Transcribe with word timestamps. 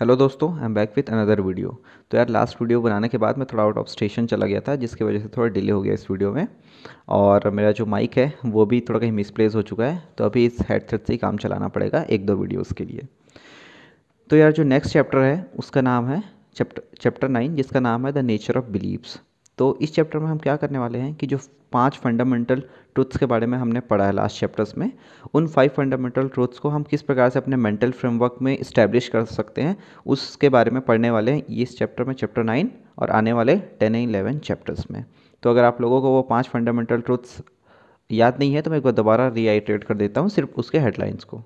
Hello 0.00 0.14
दोस्तों 0.16 0.48
I 0.58 0.64
am 0.64 0.74
back 0.74 0.92
with 0.96 1.10
another 1.12 1.40
video 1.40 1.70
तो 2.10 2.16
यार 2.16 2.28
लास्ट 2.28 2.60
वीडियो 2.60 2.80
बनाने 2.82 3.08
के 3.08 3.18
बाद 3.18 3.38
मैं 3.38 3.46
थोड़ा 3.52 3.62
आउट 3.62 3.78
ऑफ़ 3.78 3.88
स्टेशन 3.88 4.26
चला 4.26 4.46
गया 4.46 4.60
था, 4.60 4.76
जिसकी 4.76 5.04
वजह 5.04 5.20
से 5.20 5.28
थोड़ा 5.36 5.48
डिले 5.48 5.72
हो 5.72 5.80
गया 5.82 5.94
इस 5.94 6.10
वीडियो 6.10 6.32
में। 6.32 6.46
और 7.08 7.48
मेरा 7.50 7.72
जो 7.72 7.86
माइक 7.86 8.16
है, 8.18 8.32
वो 8.46 8.64
भी 8.66 8.80
थोड़ा 8.80 9.00
कहीं 9.00 9.12
मिसप्लेस 9.12 9.54
हो 9.54 9.62
चुका 9.62 9.84
है 9.84 10.02
तो 10.18 10.24
अभी 10.24 10.44
इस 10.46 10.58
हेडसेट 10.68 11.06
से 11.06 11.12
ही 11.12 11.18
काम 11.18 11.36
चलाना 11.36 11.68
पड़ेगा 11.68 12.02
एक 12.10 12.26
दो 12.26 12.36
वीडियोज़ 12.36 12.72
के 12.74 12.84
लिए। 12.84 13.06
तो 14.30 14.36
यार, 14.36 14.52
जो 14.52 14.62
नेक्स्ट 14.64 14.92
चैप्टर 14.92 15.18
है, 15.18 15.50
उसका 15.58 15.80
नाम 15.80 16.08
है 16.08 16.22
चैप्टर 16.56 16.82
चैप्टर 17.00 17.28
नाइन 17.28 17.56
जिसका 17.56 17.80
नाम 17.80 18.06
है 18.06 18.12
द 18.12 18.24
नेचर 18.24 18.58
ऑफ़ 18.58 18.70
बिलीव्स 18.70 19.20
तो 19.60 19.76
इस 19.82 19.94
चैप्टर 19.94 20.18
में 20.18 20.26
हम 20.26 20.38
क्या 20.38 20.54
करने 20.56 20.78
वाले 20.78 20.98
हैं 20.98 21.14
कि 21.14 21.26
जो 21.26 21.38
पाँच 21.72 21.96
फंडामेंटल 21.96 22.60
ट्रूथ्स 22.94 23.16
के 23.16 23.26
बारे 23.26 23.46
में 23.46 23.56
हमने 23.58 23.80
पढ़ा 23.80 24.06
है 24.06 24.12
लास्ट 24.12 24.40
चैप्टर्स 24.40 24.76
में, 24.78 24.92
उन 25.34 25.46
फाइव 25.46 25.70
फंडामेंटल 25.76 26.28
ट्रूथ्स 26.28 26.58
को 26.58 26.68
हम 26.68 26.82
किस 26.82 27.02
प्रकार 27.02 27.30
से 27.30 27.38
अपने 27.38 27.56
मेंटल 27.56 27.90
फ्रेमवर्क 27.92 28.36
में 28.42 28.56
इस्टेब्लिश 28.58 29.08
कर 29.08 29.24
सकते 29.26 29.62
हैं, 29.62 29.76
उसके 30.06 30.48
बारे 30.48 30.70
में 30.70 30.80
पढ़ने 30.82 31.10
वाले 31.10 31.32
हैं 31.32 31.44
इस 31.44 31.78
चैप्टर 31.78 32.04
में 32.04 32.14
चैप्टर 32.14 32.44
नाइन 32.44 32.70
और 32.98 33.10
आने 33.10 33.32
वाले 33.32 33.56
टेन 33.80 33.94
एंड 33.94 34.08
इलेवन 34.08 34.38
चैप्टर्स 34.38 34.90
में। 34.90 35.04
तो 35.42 35.50
अगर 35.50 35.64
आप 35.64 35.80
लोगों 35.80 36.00
को 36.02 36.10
वो 36.10 36.22
पाँच 36.22 36.48
फंडामेंटल 36.48 37.00
ट्रूथ्स 37.00 37.40
याद 38.10 38.38
नहीं 38.38 38.54
है 38.54 38.62
तो 38.62 38.70
मैं 38.70 38.78
एक 38.78 38.84
बार 38.84 38.92
दोबारा 38.92 39.28
रीआइट्रेट 39.28 39.84
कर 39.84 39.94
देता 39.94 40.20
हूँ 40.20 40.30
सिर्फ़ 40.30 40.58
उसके 40.58 40.78
हेडलाइंस 40.78 41.24
को। 41.24 41.42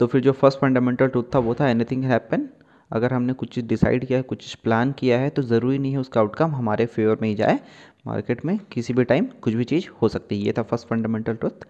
तो 0.00 0.06
फिर 0.06 0.20
जो 0.20 0.32
फ़र्स्ट 0.32 0.58
फंडामेंटल 0.58 1.08
ट्रूथ 1.08 1.34
था, 1.34 1.38
वो 1.38 1.54
था 1.54 1.68
एनीथिंग 1.68 2.04
हैपन 2.04 2.48
अगर 2.90 3.12
हमने 3.12 3.32
कुछ 3.32 3.58
डिसाइड 3.60 4.04
किया 4.06 4.18
है, 4.18 4.22
कुछ 4.24 4.54
प्लान 4.54 4.92
किया 4.92 5.18
है 5.20 5.30
तो 5.30 5.42
ज़रूरी 5.44 5.78
नहीं 5.78 5.92
है 5.92 5.98
उसका 5.98 6.20
आउटकम 6.20 6.54
हमारे 6.54 6.86
फेवर 6.86 7.18
में 7.22 7.28
ही 7.28 7.34
जाए। 7.34 7.58
मार्केट 8.06 8.44
में 8.44 8.58
किसी 8.72 8.94
भी 8.94 9.04
टाइम 9.04 9.26
कुछ 9.42 9.54
भी 9.54 9.64
चीज़ 9.64 9.88
हो 10.02 10.08
सकती 10.08 10.38
है। 10.38 10.46
ये 10.46 10.52
था 10.58 10.62
first 10.62 10.88
fundamental 10.88 11.34
truth 11.34 11.66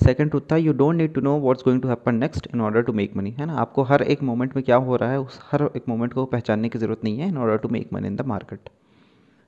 second 0.00 0.30
truth 0.30 0.42
था 0.52 0.56
you 0.56 0.72
don't 0.74 0.96
need 0.96 1.12
to 1.14 1.20
know 1.20 1.38
what's 1.40 1.62
going 1.64 1.80
to 1.82 1.88
happen 1.88 2.14
next 2.14 2.46
in 2.54 2.60
order 2.60 2.82
to 2.82 2.92
make 2.92 3.16
money 3.16 3.30
है 3.38 3.46
ना? 3.46 3.54
आपको 3.54 3.82
हर 3.82 4.02
एक 4.04 4.22
मोमेंट 4.22 4.54
में 4.56 4.64
क्या 4.64 4.76
हो 4.76 4.96
रहा 4.96 5.10
है, 5.10 5.20
उस 5.20 5.40
हर 5.50 5.70
एक 5.76 5.88
मोमेंट 5.88 6.12
को 6.12 6.24
पहचानने 6.26 6.68
की 6.68 6.78
ज़रूरत 6.78 7.00
नहीं 7.04 7.18
है 7.18 7.28
in 7.28 7.38
order 7.38 7.56
to 7.58 7.68
make 7.68 7.92
money 7.92 8.06
in 8.08 8.16
the 8.16 8.26
market 8.26 8.68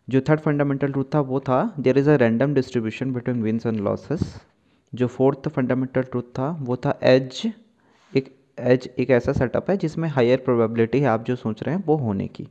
जो 0.08 0.20
थर्ड 0.28 0.40
फंडामेंटल 0.40 0.92
ट्रूथ 0.92 1.04
था, 1.14 1.20
वो 1.20 1.40
था 1.40 1.74
there 1.80 1.98
is 1.98 2.10
a 2.10 2.16
random 2.16 2.54
distribution 2.54 3.12
between 3.12 3.42
wins 3.42 3.66
and 3.66 3.80
losses 3.80 4.34
जो 4.92 5.06
फोर्थ 5.08 5.48
फंडामेंटल 5.48 6.02
ट्रूथ 6.02 6.22
था, 6.38 6.50
वो 6.60 6.76
था 6.76 6.98
एज 7.02 7.42
एक 8.12 8.34
एज 8.58 8.88
एक 8.98 9.10
ऐसा 9.10 9.32
सेटअप 9.32 9.70
है 9.70 9.76
जिसमें 9.76 10.08
हायर 10.08 10.38
प्रोबेबिलिटी 10.38 11.00
है 11.00 11.06
आप 11.06 11.24
जो 11.24 11.36
सोच 11.36 11.62
रहे 11.62 11.74
हैं 11.74 11.82
वो 11.86 11.96
होने 11.96 12.26
की। 12.28 12.48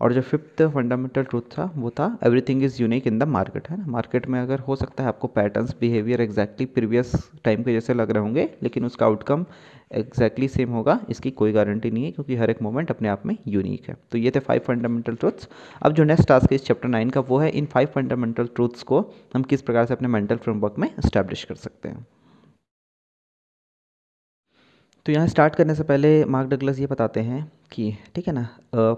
और 0.00 0.12
जो 0.12 0.20
फिफ्थ 0.20 0.62
फंडामेंटल 0.64 1.22
ट्रूथ 1.22 1.42
था, 1.52 1.70
वो 1.76 1.90
था 1.90 2.06
everything 2.24 2.62
is 2.64 2.80
unique 2.82 3.06
in 3.06 3.18
the 3.18 3.22
market 3.22 3.68
है 3.70 3.76
ना? 3.78 3.84
मार्केट 3.86 4.26
में 4.26 4.40
अगर 4.40 4.58
हो 4.58 4.76
सकता 4.76 5.02
है 5.02 5.08
आपको 5.08 5.28
patterns 5.28 5.74
behaviour 5.80 6.20
exactly 6.20 6.66
previous 6.66 7.12
time 7.44 7.62
के 7.62 7.72
जैसे 7.72 7.94
लग 7.94 8.10
रहे 8.10 8.22
होंगे, 8.22 8.48
लेकिन 8.62 8.84
उसका 8.84 9.06
आउटकम 9.06 9.46
एग्जैक्टली 9.92 10.48
सेम 10.48 10.70
होगा, 10.70 10.98
इसकी 11.10 11.30
कोई 11.30 11.52
गारंटी 11.52 11.90
नहीं 11.90 12.04
है, 12.04 12.10
क्योंकि 12.10 12.36
हर 12.36 12.50
एक 12.50 12.62
मोमेंट 12.62 12.90
अपने 12.90 13.08
आप 13.08 13.26
में 13.26 13.36
यूनिक 13.46 13.88
है। 13.88 13.96
तो 14.12 14.18
ये 14.18 14.30
थे 14.30 14.40
फाइव 14.40 14.60
फंडामेंटल 14.66 15.14
ट्रूथ्स 15.14 15.48
अब 15.82 15.92
जो 15.92 16.04
नेक्स्ट 16.04 16.28
टास्क 16.28 16.52
है 16.52 16.54
इस 16.54 16.66
चैप्टर 16.66 16.88
नाइन 16.88 17.10
का, 17.10 17.20
वो 17.20 17.38
है 17.38 17.50
इन 17.50 17.66
फाइव 17.66 17.88
फंडामेंटल 17.94 18.46
ट्रूथ्स 18.46 18.82
को 18.82 19.00
हम 19.34 19.42
किस 19.42 19.62
प्रकार 19.62 19.86
से 19.86 19.94
अपने 19.94 20.08
मेंटल 20.08 20.36
फ्रेमवर्क 20.36 20.78
में 20.78 20.88
इस्टेब्लिश 20.88 21.44
कर 21.44 21.54
सकते 21.54 21.88
हैं। 21.88 22.06
तो 25.06 25.12
यहाँ 25.12 25.26
स्टार्ट 25.26 25.54
करने 25.54 25.74
से 25.74 25.82
पहले 25.82 26.08
मार्क 26.24 26.48
डगलस 26.50 26.78
ये 26.78 26.86
बताते 26.86 27.20
हैं 27.20 27.42
कि, 27.72 27.96
ठीक 28.14 28.28
है 28.28 28.32
ना 28.34 28.42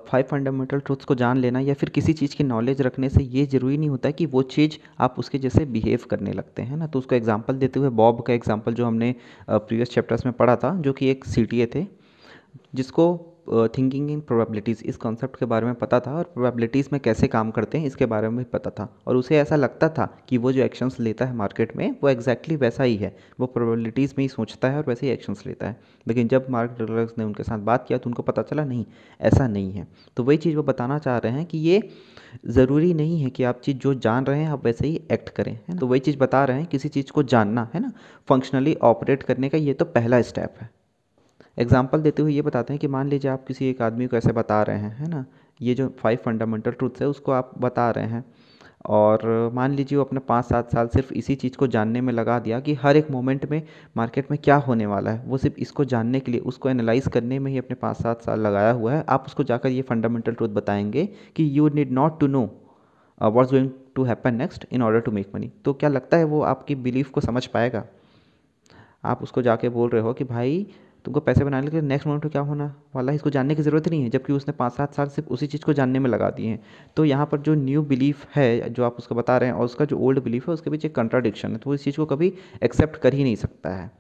फाइव 0.08 0.24
फंडामेंटल 0.30 0.78
ट्रूथ्स 0.80 1.04
को 1.04 1.14
जान 1.14 1.38
लेना 1.38 1.60
या 1.60 1.74
फिर 1.74 1.88
किसी 1.88 2.12
चीज़ 2.12 2.36
की 2.36 2.44
नॉलेज 2.44 2.80
रखने 2.82 3.08
से 3.08 3.22
ये 3.24 3.44
ज़रूरी 3.46 3.76
नहीं 3.78 3.88
होता 3.88 4.10
कि 4.10 4.26
वो 4.26 4.42
चीज़ 4.44 4.76
आप 4.98 5.18
उसके 5.18 5.38
जैसे 5.38 5.64
बिहेव 5.66 6.06
करने 6.10 6.32
लगते 6.32 6.62
हैं 6.62 6.76
ना। 6.76 6.86
तो 6.86 6.98
उसको 6.98 7.14
एग्जांपल 7.14 7.58
देते 7.58 7.80
हुए 7.80 7.88
बॉब 8.00 8.22
का 8.26 8.32
एग्जांपल 8.32 8.74
जो 8.74 8.86
हमने 8.86 9.14
प्रीवियस 9.50 9.90
चैप्टर्स 9.90 10.24
में 10.26 10.32
पढ़ा 10.34 10.56
था, 10.56 10.74
जो 10.76 10.92
कि 10.92 11.10
एक 11.10 11.24
सीटीए 11.24 11.66
थे, 11.74 11.86
जिसको 12.74 13.14
थिंकिंग 13.48 14.10
इन 14.10 14.20
प्रोबेबिलिटीज़ 14.20 14.82
इस 14.84 14.96
कॉन्सेप्ट 14.96 15.36
के 15.36 15.46
बारे 15.46 15.66
में 15.66 15.74
पता 15.74 16.00
था 16.00 16.14
और 16.14 16.24
प्रोबेबिलिटीज़ 16.24 16.88
में 16.92 17.00
कैसे 17.00 17.26
काम 17.26 17.50
करते 17.50 17.78
हैं, 17.78 17.86
इसके 17.86 18.06
बारे 18.06 18.28
में 18.28 18.38
भी 18.38 18.44
पता 18.44 18.70
था। 18.70 18.96
और 19.06 19.16
उसे 19.16 19.38
ऐसा 19.38 19.56
लगता 19.56 19.88
था 19.88 20.18
कि 20.28 20.38
वो 20.38 20.52
जो 20.52 20.62
एक्शंस 20.62 21.00
लेता 21.00 21.24
है 21.24 21.34
मार्केट 21.34 21.76
में, 21.76 21.90
वो 22.02 22.08
एग्जैक्टली 22.08 22.56
वैसा 22.56 22.82
ही 22.82 22.96
है। 22.96 23.16
वो 23.40 23.46
प्रोबेबिलिटीज़ 23.46 24.14
में 24.18 24.24
ही 24.24 24.28
सोचता 24.28 24.68
है 24.68 24.76
और 24.76 24.84
वैसे 24.88 25.06
ही 25.06 25.12
एक्शंस 25.12 25.42
लेता 25.46 25.68
है। 25.68 25.80
लेकिन 26.08 26.28
जब 26.28 26.46
मार्क 26.50 26.70
डगलस 26.70 27.14
ने 27.18 27.24
उनके 27.24 27.42
साथ 27.42 27.58
बात 27.58 27.84
किया 27.88 27.98
तो 27.98 28.10
उनको 28.10 28.22
पता 28.22 28.42
चला, 28.42 28.64
नहीं, 28.64 28.84
ऐसा 29.20 29.48
नहीं 29.48 29.72
है। 29.72 29.88
तो 30.16 30.24
वही 30.24 30.36
चीज़ 30.36 30.56
वो 30.56 30.62
बताना 30.62 30.98
चाह 30.98 31.18
रहे 31.18 31.32
हैं 31.32 31.46
कि 31.46 31.58
ये 31.58 31.88
ज़रूरी 32.46 32.94
नहीं 32.94 33.22
है 33.22 33.30
कि 33.30 33.44
आप 33.44 33.60
चीज़ 33.60 33.76
जो 33.76 33.94
जान 33.94 34.24
रहे 34.24 34.40
हैं 34.40 34.50
आप 34.50 34.64
वैसे 34.64 34.86
ही 34.86 35.02
एक्ट 35.12 35.28
करें, 35.28 35.52
है 35.52 35.62
ना? 35.68 35.76
तो 35.76 35.86
वही 35.86 36.00
चीज़ 36.00 36.18
बता 36.18 36.44
रहे 36.44 36.56
हैं, 36.56 36.66
किसी 36.66 36.88
चीज़ 36.88 37.12
को 37.12 37.22
जानना, 37.22 37.70
है 37.74 37.80
ना? 37.80 37.92
फंक्शनली 38.28 38.74
ऑपरेट 38.74 39.22
करने 39.22 39.48
का 39.48 39.58
ये 39.58 39.74
तो 39.74 39.84
पहला 39.84 40.22
स्टेप 40.22 40.54
है। 40.60 40.77
एग्ज़ाम्पल 41.58 42.02
देते 42.02 42.22
हुए 42.22 42.32
ये 42.32 42.42
बताते 42.42 42.72
हैं 42.72 42.80
कि 42.80 42.86
मान 42.88 43.08
लीजिए 43.08 43.30
आप 43.30 43.44
किसी 43.46 43.68
एक 43.70 43.80
आदमी 43.82 44.06
को 44.06 44.16
ऐसे 44.16 44.32
बता 44.32 44.62
रहे 44.62 44.78
हैं, 44.78 44.96
है 44.96 45.08
ना? 45.08 45.24
ये 45.60 45.74
जो 45.74 45.88
फाइव 45.98 46.18
फंडामेंटल 46.24 46.70
ट्रूथ्स 46.70 47.00
है, 47.02 47.08
उसको 47.08 47.32
आप 47.32 47.50
बता 47.58 47.90
रहे 47.90 48.06
हैं। 48.06 48.24
और 48.86 49.50
मान 49.54 49.72
लीजिए 49.72 49.98
वो 49.98 50.04
अपने 50.04 50.20
पाँच 50.20 50.44
सात 50.44 50.72
साल 50.72 50.88
सिर्फ़ 50.88 51.12
इसी 51.14 51.34
चीज़ 51.34 51.56
को 51.56 51.66
जानने 51.66 52.00
में 52.00 52.12
लगा 52.12 52.38
दिया 52.38 52.60
कि 52.60 52.74
हर 52.74 52.96
एक 52.96 53.10
मोमेंट 53.10 53.50
में 53.50 53.62
मार्केट 53.96 54.30
में 54.30 54.38
क्या 54.44 54.56
होने 54.58 54.86
वाला 54.86 55.10
है। 55.10 55.22
वो 55.26 55.38
सिर्फ़ 55.38 55.58
इसको 55.58 55.84
जानने 55.84 56.20
के 56.20 56.32
लिए, 56.32 56.40
उसको 56.42 56.68
एनालाइज 56.68 57.08
करने 57.08 57.38
में 57.38 57.50
ही 57.52 57.58
अपने 57.58 57.74
पाँच 57.74 57.96
सात 57.96 58.22
साल 58.22 58.40
लगाया 58.40 58.70
हुआ 58.72 58.92
है। 58.92 59.04
आप 59.08 59.24
उसको 59.26 59.44
जाकर 59.44 59.68
ये 59.68 59.82
फंडामेंटल 59.82 60.32
ट्रूथ 60.32 60.48
बताएँगे 60.50 61.06
कि 61.36 61.50
you 61.58 61.68
need 61.68 61.92
not 61.92 62.20
to 62.20 62.26
know 62.26 62.48
what's 63.20 63.50
going 63.50 63.70
to 63.94 64.04
happen 64.04 64.34
next 64.34 64.66
in 64.72 64.82
order 64.82 65.00
to 65.00 65.12
make 65.12 65.32
money 65.34 65.50
तो 65.64 65.72
क्या 65.74 65.88
लगता 65.88 66.16
है 66.16 66.24
वो 66.24 66.42
आपकी 66.44 66.74
बिलीफ 66.76 67.10
को 67.10 67.20
समझ 67.20 67.46
पाएगा? 67.46 67.84
आप 69.04 69.22
उसको 69.22 69.42
जाके 69.42 69.68
बोल 69.68 69.88
रहे 69.90 70.02
हो 70.02 70.12
कि 70.12 70.24
भाई 70.24 70.66
तुमको 71.04 71.20
पैसे 71.20 71.44
बनाने 71.44 71.70
के 71.70 71.80
नेक्स्ट 71.80 72.06
मोमेंट 72.06 72.24
में 72.24 72.30
क्या 72.32 72.42
होना? 72.42 72.64
वाला 72.96 73.12
है 73.12 73.16
इसको 73.16 73.30
जानने 73.30 73.54
की 73.54 73.62
ज़रूरत 73.62 73.88
नहीं 73.88 74.02
है, 74.02 74.10
जबकि 74.10 74.32
उसने 74.32 74.52
पाँच 74.52 74.72
सात 74.72 74.94
साल 74.94 75.08
सिर्फ़ 75.08 75.28
उसी 75.30 75.46
चीज़ 75.46 75.64
को 75.64 75.72
जानने 75.72 75.98
में 75.98 76.08
लगा 76.10 76.30
दिए 76.30 76.48
हैं। 76.48 76.60
तो 76.96 77.04
यहाँ 77.04 77.26
पर 77.26 77.38
जो 77.38 77.54
न्यू 77.54 77.82
बिलीफ 77.84 78.26
है, 78.36 78.70
जो 78.70 78.84
आप 78.84 78.96
उसको 78.98 79.14
बता 79.14 79.36
रहे 79.38 79.48
हैं, 79.48 79.56
और 79.56 79.64
उसका 79.64 79.84
जो 79.84 79.98
ओल्ड 79.98 80.22
बिलीफ 80.22 80.48
है, 80.48 80.54
उसके 80.54 80.70
बीच 80.70 80.84
एक 80.84 80.94
कंट्राडिक्शन 80.94 81.52
है 81.52 81.58
तो 81.58 81.70
वो 81.70 81.74
इस 81.74 81.84
चीज़ 81.84 81.96
को 81.96 82.06
कभी 82.06 82.32
एक्सेप्ट 82.62 82.96
कर 82.96 83.14
ही 83.14 83.22
नहीं 83.22 83.36
सकता 83.36 83.70
है। 83.70 83.90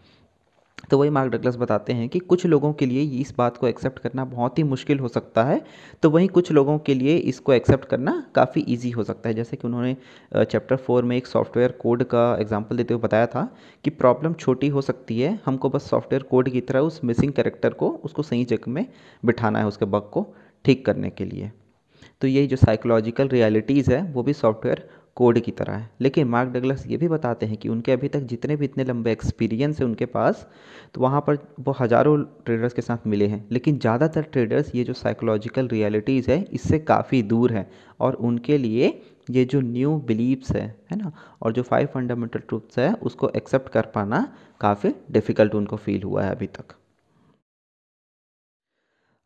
तो 0.90 0.98
वही 0.98 1.10
मार्क 1.10 1.32
डगलस 1.32 1.56
बताते 1.56 1.92
हैं 1.92 2.08
कि 2.08 2.18
कुछ 2.20 2.44
लोगों 2.46 2.72
के 2.72 2.86
लिए 2.86 3.02
इस 3.20 3.32
बात 3.38 3.56
को 3.56 3.68
एक्सेप्ट 3.68 3.98
करना 3.98 4.24
बहुत 4.26 4.58
ही 4.58 4.62
मुश्किल 4.64 4.98
हो 4.98 5.08
सकता 5.08 5.44
है। 5.44 5.60
तो 6.02 6.10
वहीं 6.10 6.28
कुछ 6.28 6.50
लोगों 6.52 6.78
के 6.78 6.94
लिए 6.94 7.16
इसको 7.16 7.52
एक्सेप्ट 7.52 7.84
करना 7.84 8.22
काफ़ी 8.34 8.64
ईजी 8.68 8.90
हो 8.90 9.04
सकता 9.04 9.28
है। 9.28 9.34
जैसे 9.34 9.56
कि 9.56 9.66
उन्होंने 9.68 9.96
चैप्टर 10.34 10.76
फोर 10.78 11.04
में 11.04 11.16
एक 11.16 11.26
सॉफ्टवेयर 11.26 11.72
कोड 11.72 12.04
का 12.04 12.24
एग्ज़ाम्पल 12.40 12.76
देते 12.76 12.94
हुए 12.94 13.02
बताया 13.02 13.26
था 13.26 13.48
कि 13.84 13.90
प्रॉब्लम 13.92 14.34
छोटी 14.34 14.68
हो 14.68 14.80
सकती 14.82 15.20
है, 15.20 15.38
हमको 15.46 15.68
बस 15.70 15.90
सॉफ्टवेयर 15.90 16.22
कोड 16.22 16.48
की 16.48 16.60
तरह 16.62 16.80
उस 16.80 17.00
मिसिंग 17.04 17.32
करेक्टर 17.32 17.72
को, 17.72 17.88
उसको 18.04 18.22
सही 18.22 18.44
जगह 18.44 18.70
में 18.70 18.86
बिठाना 19.22 19.58
है 19.58 19.66
उसके 19.66 19.84
बग 19.86 20.10
को 20.12 20.26
ठीक 20.64 20.84
करने 20.86 21.10
के 21.10 21.24
लिए। 21.24 21.50
तो 22.20 22.26
यही 22.26 22.46
जो 22.46 22.56
साइकोलॉजिकल 22.56 23.28
रियलिटीज़ 23.28 23.90
है, 23.92 24.02
वो 24.04 24.22
भी 24.22 24.32
सॉफ्टवेयर 24.34 24.88
कोड 25.18 25.38
की 25.40 25.50
तरह 25.52 25.72
है। 25.72 25.90
लेकिन 26.00 26.28
मार्क 26.28 26.50
डगलस 26.50 26.84
ये 26.86 26.96
भी 26.96 27.08
बताते 27.08 27.46
हैं 27.46 27.56
कि 27.56 27.68
उनके 27.68 27.92
अभी 27.92 28.08
तक 28.08 28.20
जितने 28.30 28.56
भी 28.56 28.64
इतने 28.64 28.84
लंबे 28.84 29.12
एक्सपीरियंस 29.12 29.80
है 29.80 29.86
उनके 29.86 30.06
पास 30.08 30.46
तो 30.94 31.00
वहाँ 31.00 31.20
पर 31.20 31.38
वो 31.60 31.74
हज़ारों 31.80 32.16
ट्रेडर्स 32.46 32.72
के 32.72 32.82
साथ 32.82 33.06
मिले 33.06 33.26
हैं। 33.26 33.44
लेकिन 33.52 33.78
ज़्यादातर 33.78 34.22
ट्रेडर्स 34.24 34.74
ये 34.74 34.84
जो 34.84 34.92
साइकोलॉजिकल 34.94 35.68
रियलिटीज़ 35.68 36.30
है, 36.30 36.42
इससे 36.44 36.78
काफ़ी 36.80 37.22
दूर 37.24 37.52
हैं 37.52 37.70
और 38.00 38.14
उनके 38.14 38.58
लिए 38.58 39.00
ये 39.30 39.44
जो 39.44 39.60
न्यू 39.62 39.96
बिलीव्स 40.06 40.52
है 40.52 40.66
है 40.90 40.96
ना, 40.96 41.12
और 41.42 41.52
जो 41.52 41.62
फाइव 41.62 41.88
फंडामेंटल 41.94 42.40
ट्रूथ्स 42.40 42.78
है, 42.78 42.92
उसको 42.94 43.28
एक्सेप्ट 43.36 43.72
कर 43.72 43.86
पाना 43.94 44.26
काफ़ी 44.60 44.94
डिफ़िकल्ट 45.12 45.54
उनको 45.54 45.76
फील 45.78 46.02
हुआ 46.02 46.22
है 46.24 46.30
अभी 46.30 46.46
तक। 46.48 46.74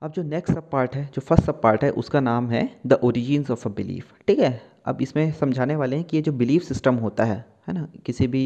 अब 0.02 0.12
जो 0.12 0.22
नेक्स्ट 0.24 0.54
सब 0.54 0.68
पार्ट 0.70 0.94
है, 0.94 1.04
जो 1.06 1.20
फ़र्स्ट 1.20 1.44
सब 1.44 1.60
पार्ट 1.62 1.84
है, 1.84 1.90
उसका 1.92 2.20
नाम 2.22 2.50
है 2.50 2.68
the 2.86 2.98
origins 3.04 3.50
of 3.50 3.68
a 3.68 3.72
belief 3.72 4.12
ठीक 4.28 4.38
है? 4.40 4.71
अब 4.86 4.98
इसमें 5.02 5.30
समझाने 5.32 5.76
वाले 5.76 5.96
हैं 5.96 6.04
कि 6.04 6.16
ये 6.16 6.22
जो 6.22 6.32
बिलीफ 6.32 6.62
सिस्टम 6.62 6.94
होता 6.96 7.24
है 7.24 7.44
है 7.68 7.74
ना? 7.74 7.86
किसी 8.06 8.26
भी 8.26 8.42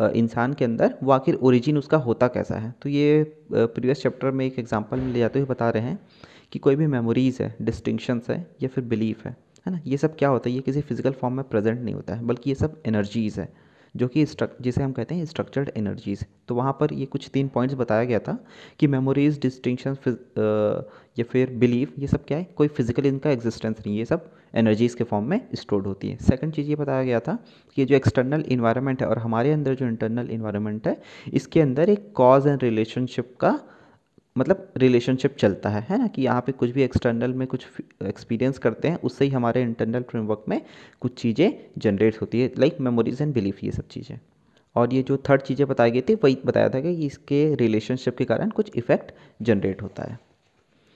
इंसान 0.00 0.52
के 0.54 0.64
अंदर 0.64 0.94
वो 1.02 1.12
आखिर 1.12 1.34
ओरिजिन 1.34 1.78
उसका 1.78 1.96
होता 1.98 2.28
कैसा 2.28 2.58
है? 2.58 2.74
तो 2.82 2.88
ये 2.88 3.22
प्रीवियस 3.52 4.02
चैप्टर 4.02 4.30
में 4.30 4.44
एक 4.46 4.58
एग्जांपल 4.58 5.00
में 5.00 5.12
ले 5.12 5.18
जाते 5.18 5.38
हुए 5.38 5.48
बता 5.48 5.68
रहे 5.70 5.82
हैं 5.82 5.98
कि 6.52 6.58
कोई 6.58 6.76
भी 6.76 6.86
मेमोरीज़ 6.86 7.42
है 7.42 7.54
डिस्टिंक्शंस 7.62 8.30
है 8.30 8.38
या 8.62 8.68
फिर 8.68 8.84
बिलीफ 8.84 9.26
है 9.26 9.36
है 9.66 9.72
ना? 9.72 9.80
ये 9.86 9.96
सब 9.96 10.16
क्या 10.18 10.28
होता 10.28 10.48
है? 10.48 10.54
ये 10.54 10.60
किसी 10.62 10.80
फ़िज़िकल 10.80 11.12
फॉर्म 11.12 11.34
में 11.36 11.44
प्रेजेंट 11.48 11.80
नहीं 11.80 11.94
होता 11.94 12.14
है, 12.14 12.24
बल्कि 12.26 12.50
ये 12.50 12.54
सब 12.54 12.82
एनर्जीज़ 12.86 13.40
है। 13.40 13.48
जो 13.94 14.08
कि 14.08 14.24
जिसे 14.24 14.82
हम 14.82 14.92
कहते 14.92 15.14
हैं 15.14 15.24
स्ट्रक्चर्ड 15.24 15.70
एनर्जीज़ 15.76 16.24
तो 16.48 16.54
वहाँ 16.54 16.72
पर 16.80 16.92
ये 16.92 17.06
कुछ 17.06 17.28
तीन 17.32 17.48
पॉइंट्स 17.48 17.76
बताया 17.76 18.04
गया 18.04 18.18
था 18.18 18.38
कि 18.80 18.86
मेमोरीज 18.86 19.40
डिस्टिंक्शन 19.42 19.96
या 21.18 21.24
फिर 21.24 21.50
बिलीव 21.54 21.92
ये 21.98 22.06
सब 22.06 22.24
क्या 22.24 22.38
है? 22.38 22.44
कोई 22.56 22.68
फ़िज़िकल 22.68 23.06
इनका 23.06 23.30
एग्जिस्टेंस 23.30 23.76
नहीं 23.78 23.96
ये 23.98 24.04
सब 24.04 24.30
एनर्जीज़ 24.54 24.96
के 24.96 25.04
फॉर्म 25.04 25.24
में 25.26 25.40
स्टोर्ड 25.54 25.86
होती 25.86 26.08
है। 26.08 26.16
सेकंड 26.20 26.52
चीज़ 26.54 26.68
ये 26.68 26.76
बताया 26.76 27.04
गया 27.04 27.20
था 27.20 27.38
कि 27.76 27.84
जो 27.84 27.96
एक्सटर्नल 27.96 28.44
इन्वायरमेंट 28.48 29.02
है 29.02 29.08
और 29.08 29.18
हमारे 29.18 29.52
अंदर 29.52 29.74
जो 29.74 29.86
इंटरनल 29.86 30.30
इन्वायरमेंट 30.30 30.86
है, 30.88 31.00
इसके 31.32 31.60
अंदर 31.60 31.90
एक 31.90 32.12
कॉज 32.16 32.46
एंड 32.46 32.62
रिलेशनशिप 32.62 33.34
का 33.40 33.58
मतलब 34.36 34.72
रिलेशनशिप 34.76 35.36
चलता 35.36 35.68
है 35.68 35.80
है 35.90 35.98
ना? 35.98 36.06
कि 36.06 36.22
यहाँ 36.22 36.40
पे 36.40 36.52
कुछ 36.52 36.70
भी 36.70 36.82
एक्सटर्नल 36.82 37.34
में 37.34 37.46
कुछ 37.48 37.66
एक्सपीरियंस 38.06 38.58
करते 38.58 38.88
हैं, 38.88 38.98
उससे 38.98 39.24
ही 39.24 39.30
हमारे 39.30 39.62
इंटरनल 39.62 40.02
फ्रेमवर्क 40.02 40.44
में 40.48 40.60
कुछ 41.00 41.20
चीज़ें 41.20 41.50
जनरेट 41.78 42.20
होती 42.22 42.40
है 42.40 42.52
लाइक 42.58 42.80
मेमोरीज 42.80 43.22
एंड 43.22 43.34
बिलीफ 43.34 43.64
ये 43.64 43.70
सब 43.70 43.88
चीज़ें। 43.88 44.18
और 44.76 44.94
ये 44.94 45.02
जो 45.02 45.16
थर्ड 45.28 45.42
चीज़ें 45.42 45.66
बताई 45.68 45.90
गई 45.90 46.00
थी, 46.00 46.14
वही 46.14 46.38
बताया 46.46 46.68
था 46.68 46.80
कि 46.80 46.92
इसके 47.06 47.54
रिलेशनशिप 47.54 48.16
के 48.16 48.24
कारण 48.24 48.50
कुछ 48.50 48.70
इफ़ेक्ट 48.76 49.12
जनरेट 49.42 49.82
होता 49.82 50.10
है। 50.10 50.18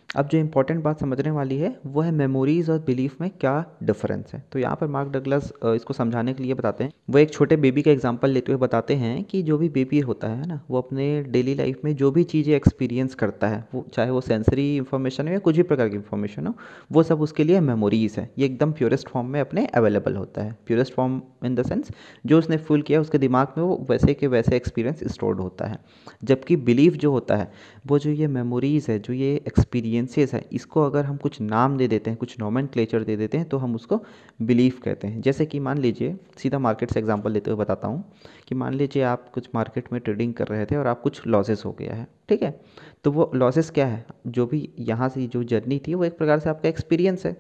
अब 0.09 0.29
जो 0.29 0.39
इम्पोर्टेंट 0.39 0.83
बात 0.83 1.01
समझने 1.01 1.31
वाली 1.31 1.57
है, 1.59 1.75
वो 1.87 2.01
है 2.01 2.11
मेमोरीज 2.11 2.69
और 2.71 2.79
बिलीफ 2.79 3.21
में 3.21 3.29
क्या 3.31 3.65
डिफरेंस 3.83 4.33
है। 4.35 4.43
तो 4.53 4.59
यहाँ 4.59 4.77
पर 4.77 4.87
मार्क 4.87 5.09
डगलस 5.09 5.53
इसको 5.67 5.95
समझाने 5.95 6.33
के 6.35 6.43
लिए 6.43 6.55
बताते 6.55 6.85
हैं। 6.85 6.93
वो 7.11 7.19
एक 7.19 7.33
छोटे 7.33 7.57
बेबी 7.57 7.83
का 7.83 7.91
एग्जांपल 7.91 8.31
लेते 8.31 8.53
हुए 8.53 8.61
बताते 8.61 8.95
हैं 8.95 9.23
कि 9.25 9.43
जो 9.43 9.59
भी 9.59 9.69
बेबी 9.69 10.01
होता 10.01 10.29
है 10.29 10.47
ना, 10.47 10.61
वो 10.71 10.79
अपने 10.79 11.23
डेली 11.23 11.55
लाइफ 11.55 11.81
में 11.85 11.95
जो 11.97 12.11
भी 12.11 12.25
चीज़ें 12.25 12.55
एक्सपीरियंस 12.57 13.15
करता 13.15 13.49
है, 13.49 13.65
वो 13.75 13.85
चाहे 13.95 14.11
वो 14.11 14.21
सेंसरी 14.21 14.77
इन्फॉर्मेशन 14.77 15.29
हो 15.29 15.33
या 15.33 15.39
कुछ 15.39 15.57
भी 15.57 15.63
प्रकार 15.63 15.89
की 15.89 15.97
इन्फॉर्मेशन 15.97 16.47
हो, 16.47 16.55
वो 16.93 17.03
सब 17.03 17.21
उसके 17.21 17.45
लिए 17.45 17.61
मेमोरीज 17.61 18.17
है। 18.19 18.29
ये 18.39 18.47
एकदम 18.47 18.73
प्योरेस्ट 18.73 19.09
फॉर्म 19.09 19.29
में 19.29 19.41
अपने 19.41 19.67
अवेलेबल 19.75 20.17
होता 20.17 20.43
है। 20.43 20.57
Purest 20.67 20.95
form 20.95 21.21
in 21.45 21.55
the 21.55 21.67
sense 21.67 21.91
जो 22.27 22.39
उसने 22.39 22.57
फुल 22.57 22.83
किया, 22.83 23.01
उसके 23.01 23.19
दिमाग 23.19 23.53
में 23.59 23.65
वो 23.65 23.87
वैसे 23.91 24.15
के 24.15 24.27
वैसे 24.27 24.57
एक्सपीरियंस 24.57 25.05
स्टोर्ड 25.13 25.41
होता 25.41 25.67
है। 25.67 25.79
जबकि 26.25 26.57
बिलीफ 26.59 26.95
जो 26.95 27.13
होता 27.13 27.37
है 27.37 27.51
वो 27.91 27.99
जो 27.99 28.11
ये 28.11 28.27
मेमोरीज़ 28.27 28.91
है, 28.91 28.99
जो 28.99 29.13
ये 29.13 29.35
एक्सपीरियंसेस 29.47 30.33
है, 30.35 30.43
इसको 30.53 30.83
अगर 30.83 31.05
हम 31.05 31.17
कुछ 31.17 31.41
नाम 31.41 31.77
दे 31.77 31.89
देते 31.89 32.11
हैं, 32.11 32.19
कुछ 32.19 32.39
नॉमन 32.41 32.67
क्लेचर 32.67 33.05
दे 33.05 33.17
देते 33.17 33.39
हैं 33.39 33.49
तो 33.49 33.59
हम 33.59 33.75
उसको 33.75 34.01
बिलीफ 34.43 34.81
कहते 34.81 35.07
हैं। 35.07 35.21
जैसे 35.21 35.47
कि 35.47 35.61
मान 35.61 35.79
लीजिए, 35.79 36.17
सीधा 36.39 36.59
मार्केट 36.59 36.91
से 36.91 37.01
एग्जांपल 37.01 37.33
लेते 37.33 37.51
हुए 37.51 37.59
बताता 37.59 37.89
हूँ 37.89 38.05
कि 38.49 38.55
मान 38.55 38.75
लीजिए 38.75 39.03
आप 39.03 39.29
कुछ 39.29 39.49
मार्केट 39.55 39.93
में 39.93 40.01
ट्रेडिंग 40.01 40.35
कर 40.35 40.49
रहे 40.49 40.67
थे 40.67 40.77
और 40.77 40.87
आप 40.87 41.01
कुछ 41.01 41.27
लॉसेस 41.27 41.63
हो 41.65 41.73
गया 41.73 41.95
है, 41.95 42.07
ठीक 42.29 42.43
है? 42.43 42.61
तो 43.05 43.13
वो 43.13 43.31
लॉसेस 43.35 43.71
क्या 43.71 43.87
है? 43.87 44.05
जो 44.27 44.47
भी 44.47 44.69
यहाँ 44.79 45.09
से 45.09 45.27
जो 45.27 45.45
जर्नी 45.45 45.79
थी, 45.79 45.95
वो 45.95 46.05
एक 46.05 46.19
प्रकार 46.19 46.39
से 46.39 46.51
आपका 46.51 46.69
एक्सपीरियंस 46.69 47.27
है। 47.27 47.37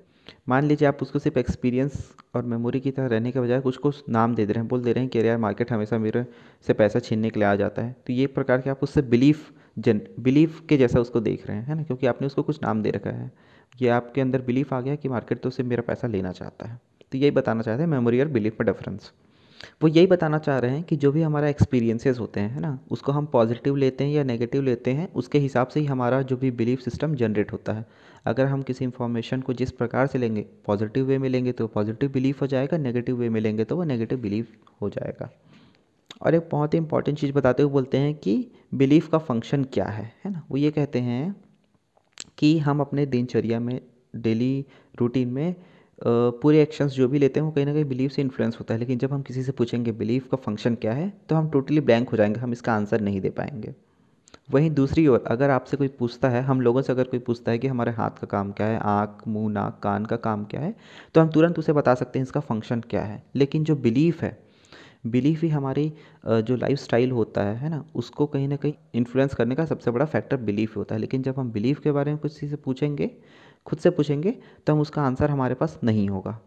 मान 0.48 0.64
लीजिए 0.64 0.88
आप 0.88 0.98
उसको 1.02 1.18
सिर्फ़ 1.18 1.38
एक्सपीरियंस 1.38 1.92
और 2.34 2.42
मेमोरी 2.42 2.80
की 2.80 2.90
तरह 2.90 3.06
रहने 3.06 3.30
के 3.32 3.40
बजाय 3.40 3.60
कुछ 3.60 3.76
को 3.76 3.92
नाम 4.08 4.34
दे 4.34 4.46
दे 4.46 4.52
रहे 4.52 4.60
हैं, 4.60 4.68
बोल 4.68 4.82
दे 4.82 4.92
रहे 4.92 5.02
हैं 5.04 5.10
कि 5.10 5.18
यार 5.18 5.38
मार्केट 5.38 5.72
हमेशा 5.72 5.98
मेरे 5.98 6.24
से 6.66 6.72
पैसा 6.72 6.98
छीनने 6.98 7.30
के 7.30 7.40
लिए 7.40 7.48
आ 7.48 7.54
जाता 7.56 7.82
है। 7.82 7.96
तो 8.06 8.12
ये 8.12 8.26
प्रकार 8.26 8.60
के 8.60 8.70
आप 8.70 8.82
उससे 8.82 9.02
बिलीफ 9.02 9.50
जन, 9.78 10.00
बिलीफ 10.20 10.60
के 10.68 10.76
जैसा 10.76 11.00
उसको 11.00 11.20
देख 11.20 11.46
रहे 11.46 11.56
हैं, 11.56 11.64
है 11.64 11.74
ना? 11.74 11.82
क्योंकि 11.82 12.06
आपने 12.06 12.26
उसको 12.26 12.42
कुछ 12.42 12.62
नाम 12.62 12.82
दे 12.82 12.90
रखा 12.90 13.10
है। 13.10 13.30
ये 13.82 13.88
आपके 13.88 14.20
अंदर 14.20 14.42
बिलीफ 14.42 14.72
आ 14.74 14.80
गया 14.80 14.94
कि 14.94 15.08
मार्केट 15.08 15.40
तो 15.40 15.50
सिर्फ़ 15.50 15.70
मेरा 15.70 15.82
पैसा 15.82 16.08
लेना 16.08 16.32
चाहता 16.32 16.68
है। 16.68 16.80
तो 17.12 17.18
यही 17.18 17.30
बताना 17.30 17.62
चाहते 17.62 17.82
हैं 17.82 17.90
मेमोरी 17.90 18.20
और 18.20 18.28
बिलीफ 18.28 18.60
में 18.60 18.66
डिफरेंस 18.66 19.12
वो 19.82 19.88
यही 19.88 20.06
बताना 20.06 20.38
चाह 20.38 20.58
रहे 20.58 20.70
हैं 20.70 20.82
कि 20.82 20.96
जो 20.96 21.12
भी 21.12 21.22
हमारा 21.22 21.48
एक्सपीरियंसेस 21.48 22.18
होते 22.18 22.40
हैं, 22.40 22.50
है 22.50 22.60
ना? 22.60 22.78
उसको 22.90 23.12
हम 23.12 23.26
पॉजिटिव 23.26 23.76
लेते 23.76 24.04
हैं 24.04 24.10
या 24.10 24.24
नेगेटिव 24.24 24.62
लेते 24.62 24.90
हैं, 24.90 25.12
उसके 25.12 25.38
हिसाब 25.38 25.68
से 25.68 25.80
ही 25.80 25.86
हमारा 25.86 26.22
जो 26.22 26.36
भी 26.36 26.50
बिलीफ 26.50 26.80
सिस्टम 26.80 27.14
जनरेट 27.14 27.52
होता 27.52 27.72
है। 27.72 27.84
अगर 28.26 28.46
हम 28.46 28.62
किसी 28.62 28.84
इन्फॉर्मेशन 28.84 29.40
को 29.40 29.52
जिस 29.52 29.70
प्रकार 29.70 30.06
से 30.06 30.18
लेंगे 30.18 30.46
पॉजिटिव 30.66 31.04
वे 31.04 31.18
में 31.18 31.28
लेंगे 31.28 31.52
तो 31.52 31.66
पॉजिटिव 31.66 32.12
बिलीफ 32.12 32.42
हो 32.42 32.46
जाएगा 32.46 32.76
नेगेटिव 32.76 33.16
वे 33.16 33.28
में 33.28 33.40
लेंगे 33.40 33.64
तो 33.64 33.76
वो 33.76 33.84
नेगेटिव 33.84 34.18
बिलीफ 34.18 34.56
हो 34.82 34.90
जाएगा। 34.90 35.30
और 36.22 36.34
एक 36.34 36.48
बहुत 36.52 36.74
ही 36.74 36.78
इंपॉर्टेंट 36.78 37.18
चीज़ 37.18 37.32
बताते 37.32 37.62
हुए 37.62 37.72
बोलते 37.72 37.98
हैं 37.98 38.14
कि 38.14 38.36
बिलीफ 38.74 39.08
का 39.08 39.18
फ़ंक्शन 39.18 39.64
क्या 39.64 39.84
है 39.86 40.12
है 40.24 40.30
ना? 40.30 40.42
वो 40.50 40.56
ये 40.56 40.70
कहते 40.70 40.98
हैं 41.00 41.34
कि 42.38 42.58
हम 42.58 42.80
अपने 42.80 43.06
दिनचर्या 43.06 43.60
में 43.60 43.80
डेली 44.16 44.64
रूटीन 45.00 45.28
में 45.28 45.54
पूरे 45.98 46.60
एक्शंस 46.62 46.92
जो 46.92 47.08
भी 47.08 47.18
लेते 47.18 47.40
हैं, 47.40 47.44
वो 47.46 47.52
कहीं 47.52 47.66
ना 47.66 47.72
कहीं 47.72 47.84
बिलीफ 47.84 48.12
से 48.12 48.22
इन्फ्लुएंस 48.22 48.56
होता 48.58 48.74
है। 48.74 48.80
लेकिन 48.80 48.98
जब 48.98 49.12
हम 49.12 49.22
किसी 49.22 49.42
से 49.42 49.52
पूछेंगे 49.52 49.92
बिलीफ 49.92 50.26
का 50.30 50.36
फ़ंक्शन 50.36 50.74
क्या 50.74 50.92
है 50.92 51.12
तो 51.28 51.36
हम 51.36 51.48
टोटली 51.50 51.80
ब्लैंक 51.80 52.08
हो 52.10 52.16
जाएँगे, 52.16 52.40
हम 52.40 52.52
इसका 52.52 52.74
आंसर 52.74 53.00
नहीं 53.00 53.20
दे 53.20 53.30
पाएँगे। 53.30 53.74
वहीं 54.50 54.70
दूसरी 54.70 55.06
ओर, 55.06 55.24
अगर 55.26 55.50
आपसे 55.50 55.76
कोई 55.76 55.88
पूछता 55.90 56.28
है, 56.28 56.42
हम 56.42 56.60
लोगों 56.60 56.82
से 56.82 56.92
अगर 56.92 57.04
कोई 57.04 57.20
पूछता 57.20 57.52
है 57.52 57.58
कि 57.58 57.68
हमारे 57.68 57.92
हाथ 57.92 58.10
का 58.10 58.26
काम 58.26 58.52
क्या 58.52 58.66
है, 58.66 58.78
आँख, 58.78 59.22
मुँह, 59.28 59.50
नाक, 59.52 59.78
कान 59.82 60.04
का 60.04 60.16
काम 60.18 60.44
क्या 60.44 60.60
है 60.60 60.74
तो 61.14 61.20
हम 61.20 61.28
तुरंत 61.28 61.58
उसे 61.58 61.72
बता 61.72 61.94
सकते 61.94 62.18
हैं 62.18 62.24
इसका 62.26 62.40
फ़ंक्शन 62.40 62.80
क्या 62.80 63.02
है। 63.02 63.22
लेकिन 63.36 63.64
जो 63.64 63.76
बिलीफ 63.78 64.22
है 64.22 64.36
बिलीफ 65.04 65.42
ही 65.42 65.48
हमारी 65.48 65.92
जो 66.26 66.56
लाइफ 66.56 66.78
स्टाइल 66.78 67.10
होता 67.10 67.42
है 67.42 67.56
है 67.56 67.68
ना, 67.68 67.84
उसको 67.94 68.26
कहीं 68.26 68.48
ना 68.48 68.56
कहीं 68.56 68.72
इन्फ्लुएंस 68.94 69.34
करने 69.34 69.54
का 69.54 69.64
सबसे 69.64 69.90
बड़ा 69.90 70.04
फैक्टर 70.06 70.36
बिलीफ 70.38 70.76
होता 70.76 70.94
है। 70.94 71.00
लेकिन 71.00 71.22
जब 71.22 71.38
हम 71.38 71.50
बिलीफ 71.52 71.80
के 71.80 71.92
बारे 71.92 72.12
में 72.12 72.20
किसी 72.20 72.48
से 72.48 72.56
पूछेंगे, 72.56 73.10
खुद 73.66 73.78
से 73.78 73.90
पूछेंगे 73.90 74.30
तो 74.66 74.72
हम 74.72 74.80
उसका 74.80 75.02
आंसर 75.02 75.30
हमारे 75.30 75.54
पास 75.54 75.78
नहीं 75.84 76.08
होगा। 76.08 76.38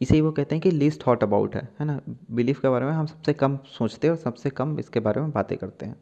इसे 0.00 0.20
वो 0.20 0.30
कहते 0.32 0.54
हैं 0.54 0.62
कि 0.62 0.70
लीस्ट 0.70 1.06
थॉट 1.06 1.22
अबाउट 1.22 1.54
है 1.56 1.68
है 1.80 1.86
ना। 1.86 2.00
बिलीफ 2.30 2.60
के 2.60 2.68
बारे 2.68 2.86
में 2.86 2.92
हम 2.92 3.06
सबसे 3.06 3.32
कम 3.32 3.58
सोचते 3.68 4.06
हैं 4.06 4.14
और 4.14 4.20
सबसे 4.20 4.50
कम 4.50 4.78
इसके 4.78 5.00
बारे 5.00 5.20
में 5.20 5.30
बातें 5.32 5.56
करते 5.58 5.86
हैं। 5.86 5.96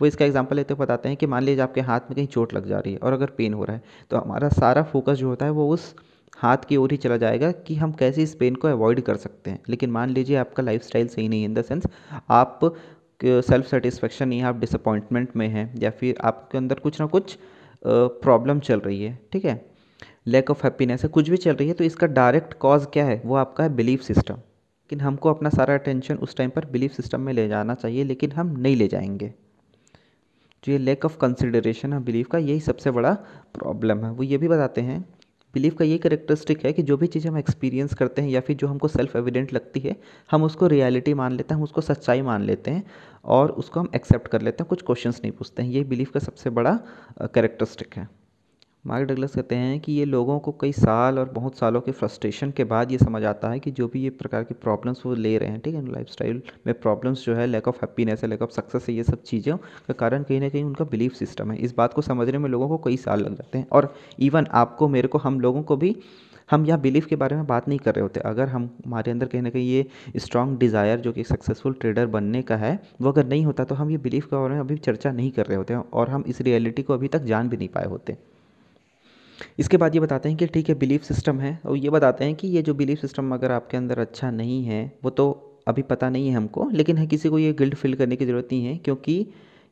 वो 0.00 0.06
इसका 0.06 0.24
एग्जांपल 0.24 0.56
लेते 0.56 0.74
हुए 0.74 0.84
बताते 0.84 1.08
हैं 1.08 1.16
कि 1.16 1.26
मान 1.26 1.42
लीजिए 1.42 1.62
आपके 1.62 1.80
हाथ 1.80 2.00
में 2.00 2.14
कहीं 2.16 2.26
चोट 2.26 2.52
लग 2.54 2.66
जा 2.66 2.78
रही 2.78 2.92
है 2.92 2.98
और 2.98 3.12
अगर 3.12 3.30
पेन 3.36 3.54
हो 3.54 3.64
रहा 3.64 3.76
है 3.76 3.82
तो 4.10 4.16
हमारा 4.16 4.48
सारा 4.48 4.82
फोकस 4.82 5.16
जो 5.16 5.28
होता 5.28 5.46
है 5.46 5.52
वो 5.52 5.68
उस 5.68 5.94
हाथ 6.38 6.64
की 6.68 6.76
ओर 6.76 6.90
ही 6.90 6.96
चला 6.96 7.16
जाएगा 7.16 7.50
कि 7.52 7.74
हम 7.74 7.92
कैसे 7.92 8.22
इस 8.22 8.34
पेन 8.34 8.54
को 8.54 8.68
अवॉइड 8.68 9.00
कर 9.00 9.16
सकते 9.16 9.50
हैं। 9.50 9.60
लेकिन 9.68 9.90
मान 9.90 10.10
लीजिए 10.10 10.36
आपका 10.36 10.62
लाइफ 10.62 10.82
स्टाइल 10.82 11.08
सही 11.08 11.28
नहीं 11.28 11.40
है 11.40 11.48
इन 11.48 11.54
द 11.54 11.62
सेंस 11.62 11.86
आप 12.30 12.60
सेल्फ 13.20 13.66
सेटिस्फेक्शन 13.66 14.28
नहीं 14.28 14.38
है 14.38 14.46
आप 14.46 14.58
डिसअपॉइंटमेंट 14.58 15.36
में 15.36 15.48
हैं, 15.48 15.72
या 15.78 15.90
फिर 15.90 16.18
आपके 16.24 16.58
अंदर 16.58 16.78
कुछ 16.78 17.00
ना 17.00 17.06
कुछ 17.06 17.36
प्रॉब्लम 17.84 18.58
चल 18.60 18.80
रही 18.80 19.02
है, 19.02 19.18
ठीक 19.32 19.44
है? 19.44 19.64
लैक 20.26 20.50
ऑफ़ 20.50 20.62
हैप्पीनेस 20.64 21.02
है, 21.02 21.08
कुछ 21.08 21.28
भी 21.30 21.36
चल 21.36 21.54
रही 21.54 21.68
है 21.68 21.74
तो 21.74 21.84
इसका 21.84 22.06
डायरेक्ट 22.08 22.54
कॉज 22.56 22.86
क्या 22.92 23.04
है? 23.04 23.20
वो 23.24 23.34
आपका 23.36 23.64
है 23.64 23.74
बिलीफ 23.76 24.02
सिस्टम 24.02 24.34
लेकिन 24.34 25.00
हमको 25.00 25.30
अपना 25.30 25.48
सारा 25.48 25.74
अटेंशन 25.74 26.16
उस 26.16 26.36
टाइम 26.36 26.50
पर 26.50 26.64
बिलीफ 26.66 26.92
सिस्टम 26.92 27.20
में 27.20 27.32
ले 27.32 27.46
जाना 27.48 27.74
चाहिए, 27.74 28.04
लेकिन 28.04 28.32
हम 28.32 28.56
नहीं 28.58 28.76
ले 28.76 28.88
जाएँगे। 28.88 29.32
जो 30.64 30.72
ये 30.72 30.78
लैक 30.78 31.04
ऑफ़ 31.04 31.16
कंसिडरेशन 31.18 31.92
है 31.92 32.02
बिलीफ 32.04 32.28
का, 32.28 32.38
यही 32.38 32.60
सबसे 32.60 32.90
बड़ा 32.90 33.12
प्रॉब्लम 33.54 34.04
है। 34.04 34.10
वो 34.10 34.22
ये 34.22 34.38
भी 34.38 34.48
बताते 34.48 34.80
हैं 34.80 35.04
बिलीफ 35.54 35.76
का 35.76 35.84
ये 35.84 35.98
करेक्टरिस्टिक 35.98 36.64
है 36.66 36.72
कि 36.72 36.82
जो 36.82 36.96
भी 36.96 37.06
चीज़ 37.06 37.28
हम 37.28 37.38
एक्सपीरियंस 37.38 37.94
करते 37.94 38.22
हैं 38.22 38.28
या 38.28 38.40
फिर 38.40 38.56
जो 38.56 38.66
हमको 38.66 38.88
सेल्फ 38.88 39.16
एविडेंट 39.16 39.52
लगती 39.52 39.80
है, 39.80 39.96
हम 40.30 40.42
उसको 40.42 40.66
रियलिटी 40.66 41.14
मान 41.14 41.32
लेते 41.32 41.54
हैं, 41.54 41.58
हम 41.58 41.64
उसको 41.64 41.80
सच्चाई 41.80 42.22
मान 42.22 42.42
लेते 42.42 42.70
हैं 42.70 42.82
और 43.24 43.50
उसको 43.50 43.80
हम 43.80 43.88
एक्सेप्ट 43.94 44.28
कर 44.28 44.42
लेते 44.42 44.62
हैं, 44.62 44.68
कुछ 44.68 44.82
क्वेश्चंस 44.82 45.20
नहीं 45.24 45.32
पूछते 45.32 45.62
हैं। 45.62 45.70
ये 45.70 45.84
बिलीफ 45.84 46.10
का 46.10 46.20
सबसे 46.20 46.50
बड़ा 46.50 46.78
करेक्टरिस्टिक 47.22 47.96
है। 47.96 48.08
मार्क 48.86 49.08
डगलस 49.08 49.34
कहते 49.34 49.54
हैं 49.54 49.78
कि 49.80 49.92
ये 49.92 50.04
लोगों 50.04 50.38
को 50.38 50.52
कई 50.52 50.72
साल 50.72 51.18
और 51.18 51.28
बहुत 51.28 51.56
सालों 51.58 51.80
के 51.80 51.92
फ्रस्ट्रेशन 51.92 52.50
के 52.50 52.64
बाद 52.64 52.92
ये 52.92 52.98
समझ 52.98 53.22
आता 53.24 53.48
है 53.50 53.58
कि 53.60 53.70
जो 53.70 53.86
भी 53.88 54.02
ये 54.02 54.10
प्रकार 54.10 54.44
की 54.44 54.54
प्रॉब्लम्स 54.54 55.00
वो 55.06 55.14
ले 55.14 55.36
रहे 55.38 55.50
हैं, 55.50 55.60
ठीक 55.60 55.74
है? 55.74 55.92
लाइफ 55.92 56.42
में 56.66 56.74
प्रॉब्लम्स 56.74 57.24
जो 57.26 57.34
है 57.34 57.46
लैक 57.46 57.68
ऑफ़ 57.68 57.76
हैप्पीनेस 57.76 58.22
है 58.22 58.28
लैक 58.28 58.42
ऑफ़ 58.42 58.50
सक्सेस 58.50 58.86
है, 58.88 58.94
ये 58.94 59.04
सब 59.04 59.22
चीज़ों 59.22 59.56
का 59.56 59.94
कारण 59.94 60.22
कहीं 60.22 60.40
ना 60.40 60.48
कहीं 60.48 60.62
उनका 60.64 60.84
बिलीफ 60.84 61.14
सिस्टम 61.14 61.50
है। 61.50 61.58
इस 61.58 61.74
बात 61.76 61.94
को 61.94 62.02
समझने 62.02 62.38
में 62.38 62.48
लोगों 62.50 62.68
को 62.68 62.78
कई 62.78 62.96
साल 62.96 63.20
लग 63.20 63.34
जाते 63.34 63.58
हैं। 63.58 63.66
और 63.72 63.92
इवन 64.18 64.46
आपको, 64.52 64.88
मेरे 64.88 65.08
को, 65.08 65.18
हम 65.18 65.40
लोगों 65.40 65.62
को 65.62 65.76
भी, 65.76 65.94
हम 66.50 66.66
यहाँ 66.66 66.80
बिलीफ 66.80 67.06
के 67.06 67.16
बारे 67.16 67.36
में 67.36 67.46
बात 67.46 67.68
नहीं 67.68 67.78
कर 67.78 67.94
रहे 67.94 68.02
होते। 68.02 68.20
अगर 68.20 68.48
हम, 68.48 68.70
हमारे 68.86 69.10
अंदर 69.10 69.26
कहीं 69.26 69.42
ना 69.42 69.50
कहीं 69.50 69.68
ये 69.68 69.86
स्ट्रॉन्ग 70.16 70.58
डिज़ायर 70.58 71.00
जो 71.00 71.12
कि 71.12 71.24
सक्सेसफुल 71.24 71.72
ट्रेडर 71.72 72.06
बनने 72.06 72.42
का 72.42 72.56
है, 72.56 72.78
वो 73.02 73.12
अगर 73.12 73.26
नहीं 73.26 73.44
होता 73.44 73.64
तो 73.64 73.74
हम 73.74 73.90
ये 73.90 73.98
बिलीफ 73.98 74.26
के 74.26 74.36
बारे 74.36 74.54
में 74.54 74.60
अभी 74.60 74.76
चर्चा 74.78 75.12
नहीं 75.12 75.30
कर 75.30 75.46
रहे 75.46 75.56
होते 75.56 75.74
और 75.74 76.10
हम 76.10 76.24
इस 76.26 76.40
रियलिटी 76.40 76.82
को 76.82 76.94
अभी 76.94 77.08
तक 77.08 77.24
जान 77.24 77.48
भी 77.48 77.56
नहीं 77.56 77.68
पाए 77.68 77.86
होते। 77.86 78.16
इसके 79.58 79.76
बाद 79.76 79.94
ये 79.94 80.00
बताते 80.00 80.28
हैं 80.28 80.38
कि 80.38 80.46
ठीक 80.46 80.68
है 80.68 80.74
बिलीफ 80.74 81.02
सिस्टम 81.04 81.40
है 81.40 81.58
और 81.66 81.76
ये 81.76 81.90
बताते 81.90 82.24
हैं 82.24 82.34
कि 82.34 82.48
ये 82.48 82.62
जो 82.62 82.74
बिलीफ 82.74 83.00
सिस्टम 83.00 83.34
अगर 83.34 83.52
आपके 83.52 83.76
अंदर 83.76 83.98
अच्छा 83.98 84.30
नहीं 84.30 84.64
है, 84.64 84.92
वो 85.04 85.10
तो 85.10 85.42
अभी 85.68 85.82
पता 85.82 86.08
नहीं 86.10 86.28
है 86.28 86.34
हमको, 86.34 86.68
लेकिन 86.70 86.96
है 86.98 87.06
किसी 87.06 87.28
को 87.28 87.38
ये 87.38 87.52
गिल्ट 87.52 87.74
फील 87.74 87.94
करने 87.94 88.16
की 88.16 88.26
ज़रूरत 88.26 88.48
नहीं 88.52 88.64
है 88.66 88.76
क्योंकि 88.78 89.26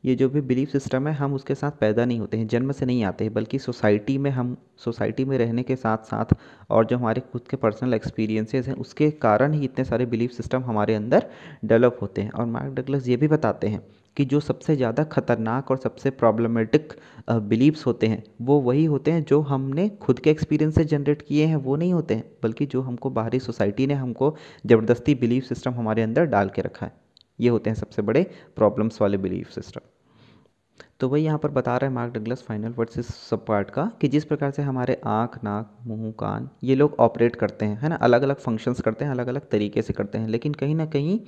ये 0.04 0.14
जो 0.14 0.28
भी 0.28 0.40
बिलीफ 0.40 0.71
सिस्टम 0.71 1.06
है, 1.09 1.12
हम 1.14 1.35
उसके 1.35 1.54
साथ 1.54 1.71
पैदा 1.80 2.04
नहीं 2.04 2.18
होते 2.21 2.37
हैं, 2.37 2.47
जन्म 2.49 2.73
से 2.73 2.87
नहीं 2.87 3.04
आते 3.04 3.25
हैं 3.25 3.33
बल्कि 3.35 3.59
सोसाइटी 3.59 4.16
में 4.18 4.30
हम 4.30 4.56
सोसाइटी 4.78 5.25
में 5.25 5.37
रहने 5.38 5.62
के 5.62 5.76
साथ 5.76 6.04
साथ 6.04 6.35
और 6.71 6.87
जो 6.87 6.97
हमारे 6.99 7.21
खुद 7.33 7.42
के 7.50 7.56
पर्सनल 7.56 7.94
एक्सपीरियंसेस 7.94 8.68
हैं, 8.68 8.75
उसके 8.75 9.11
कारण 9.11 9.52
ही 9.52 9.64
इतने 9.64 9.85
सारे 9.85 10.06
बिलीफ 10.06 10.33
सिस्टम 10.33 10.64
हमारे 10.64 10.94
अंदर 10.94 11.26
डेवलप 11.64 11.99
होते 12.02 12.23
हैं। 12.23 12.30
और 12.30 12.47
मार्क 12.47 12.75
डगलस 12.75 13.09
ये 13.09 13.16
भी 13.16 13.28
बताते 13.28 13.68
हैं 13.68 13.80
कि 14.16 14.25
जो 14.25 14.40
सबसे 14.40 14.76
ज़्यादा 14.76 15.04
ख़तरनाक 15.06 15.71
और 15.71 15.76
सबसे 15.76 16.11
प्रॉब्लमेटिक 16.12 16.92
बिलीव्स 17.30 17.87
होते 17.87 18.06
हैं, 18.06 18.23
वो 18.42 18.61
वही 18.61 18.85
होते 18.87 19.11
हैं 19.11 19.25
जो 19.25 19.40
हमने 19.42 19.88
खुद 20.02 20.18
के 20.18 20.30
एक्सपीरियंस 20.30 20.75
से 20.75 20.85
जनरेट 20.87 21.23
किए 21.23 21.47
हैं, 21.47 21.56
वो 21.56 21.76
नहीं 21.76 21.92
होते 21.92 22.14
हैं, 22.14 22.25
बल्कि 22.42 22.66
जो 22.66 22.80
हमको 22.83 23.11
बाहरी 23.12 23.40
सोसाइटी 23.40 23.87
ने 23.87 23.94
हमको 23.97 24.35
ज़बरदस्ती 24.66 25.14
बिलीव 25.16 25.42
सिस्टम 25.44 25.75
हमारे 25.75 26.02
अंदर 26.02 26.25
डाल 26.26 26.49
के 26.49 26.62
रखा 26.62 26.87
है। 26.87 26.92
ये 27.38 27.49
होते 27.49 27.71
हैं 27.71 27.76
सबसे 27.76 28.02
बड़े 28.02 28.23
प्रॉब्लम्स 28.56 29.00
वाले 29.02 29.18
बिलीफ 29.18 29.50
सिस्टम 29.50 29.80
तो 31.00 31.09
वही 31.09 31.25
यहाँ 31.25 31.38
पर 31.38 31.49
बता 31.50 31.76
रहे 31.76 31.88
हैं 31.88 31.94
मार्क 31.94 32.12
डगलस 32.14 32.42
फाइनल 32.42 32.73
वर्ड्स 32.73 32.99
इस 32.99 33.06
सब 33.06 33.44
पार्ट 33.47 33.71
का, 33.71 33.85
कि 34.00 34.09
जिस 34.09 34.25
प्रकार 34.25 34.50
से 34.50 34.62
हमारे 34.62 35.00
आँख, 35.06 35.38
नाक, 35.44 35.76
मुँह, 35.87 36.11
कान, 36.18 36.49
ये 36.64 36.75
लोग 36.75 36.94
ऑपरेट 37.00 37.37
करते 37.37 37.64
हैं, 37.64 37.78
है 37.80 37.88
ना? 37.88 37.97
अलग 37.97 38.23
अलग 38.23 38.37
फ़ंक्शंस 38.37 38.80
करते 38.80 39.04
हैं 39.04 39.12
अलग 39.12 39.26
अलग 39.26 39.49
तरीके 39.50 39.83
से 39.83 39.92
करते 39.92 40.18
हैं, 40.18 40.28
लेकिन 40.28 40.54
कहीं 40.54 40.75
ना 40.75 40.87
कहीं 40.87 41.18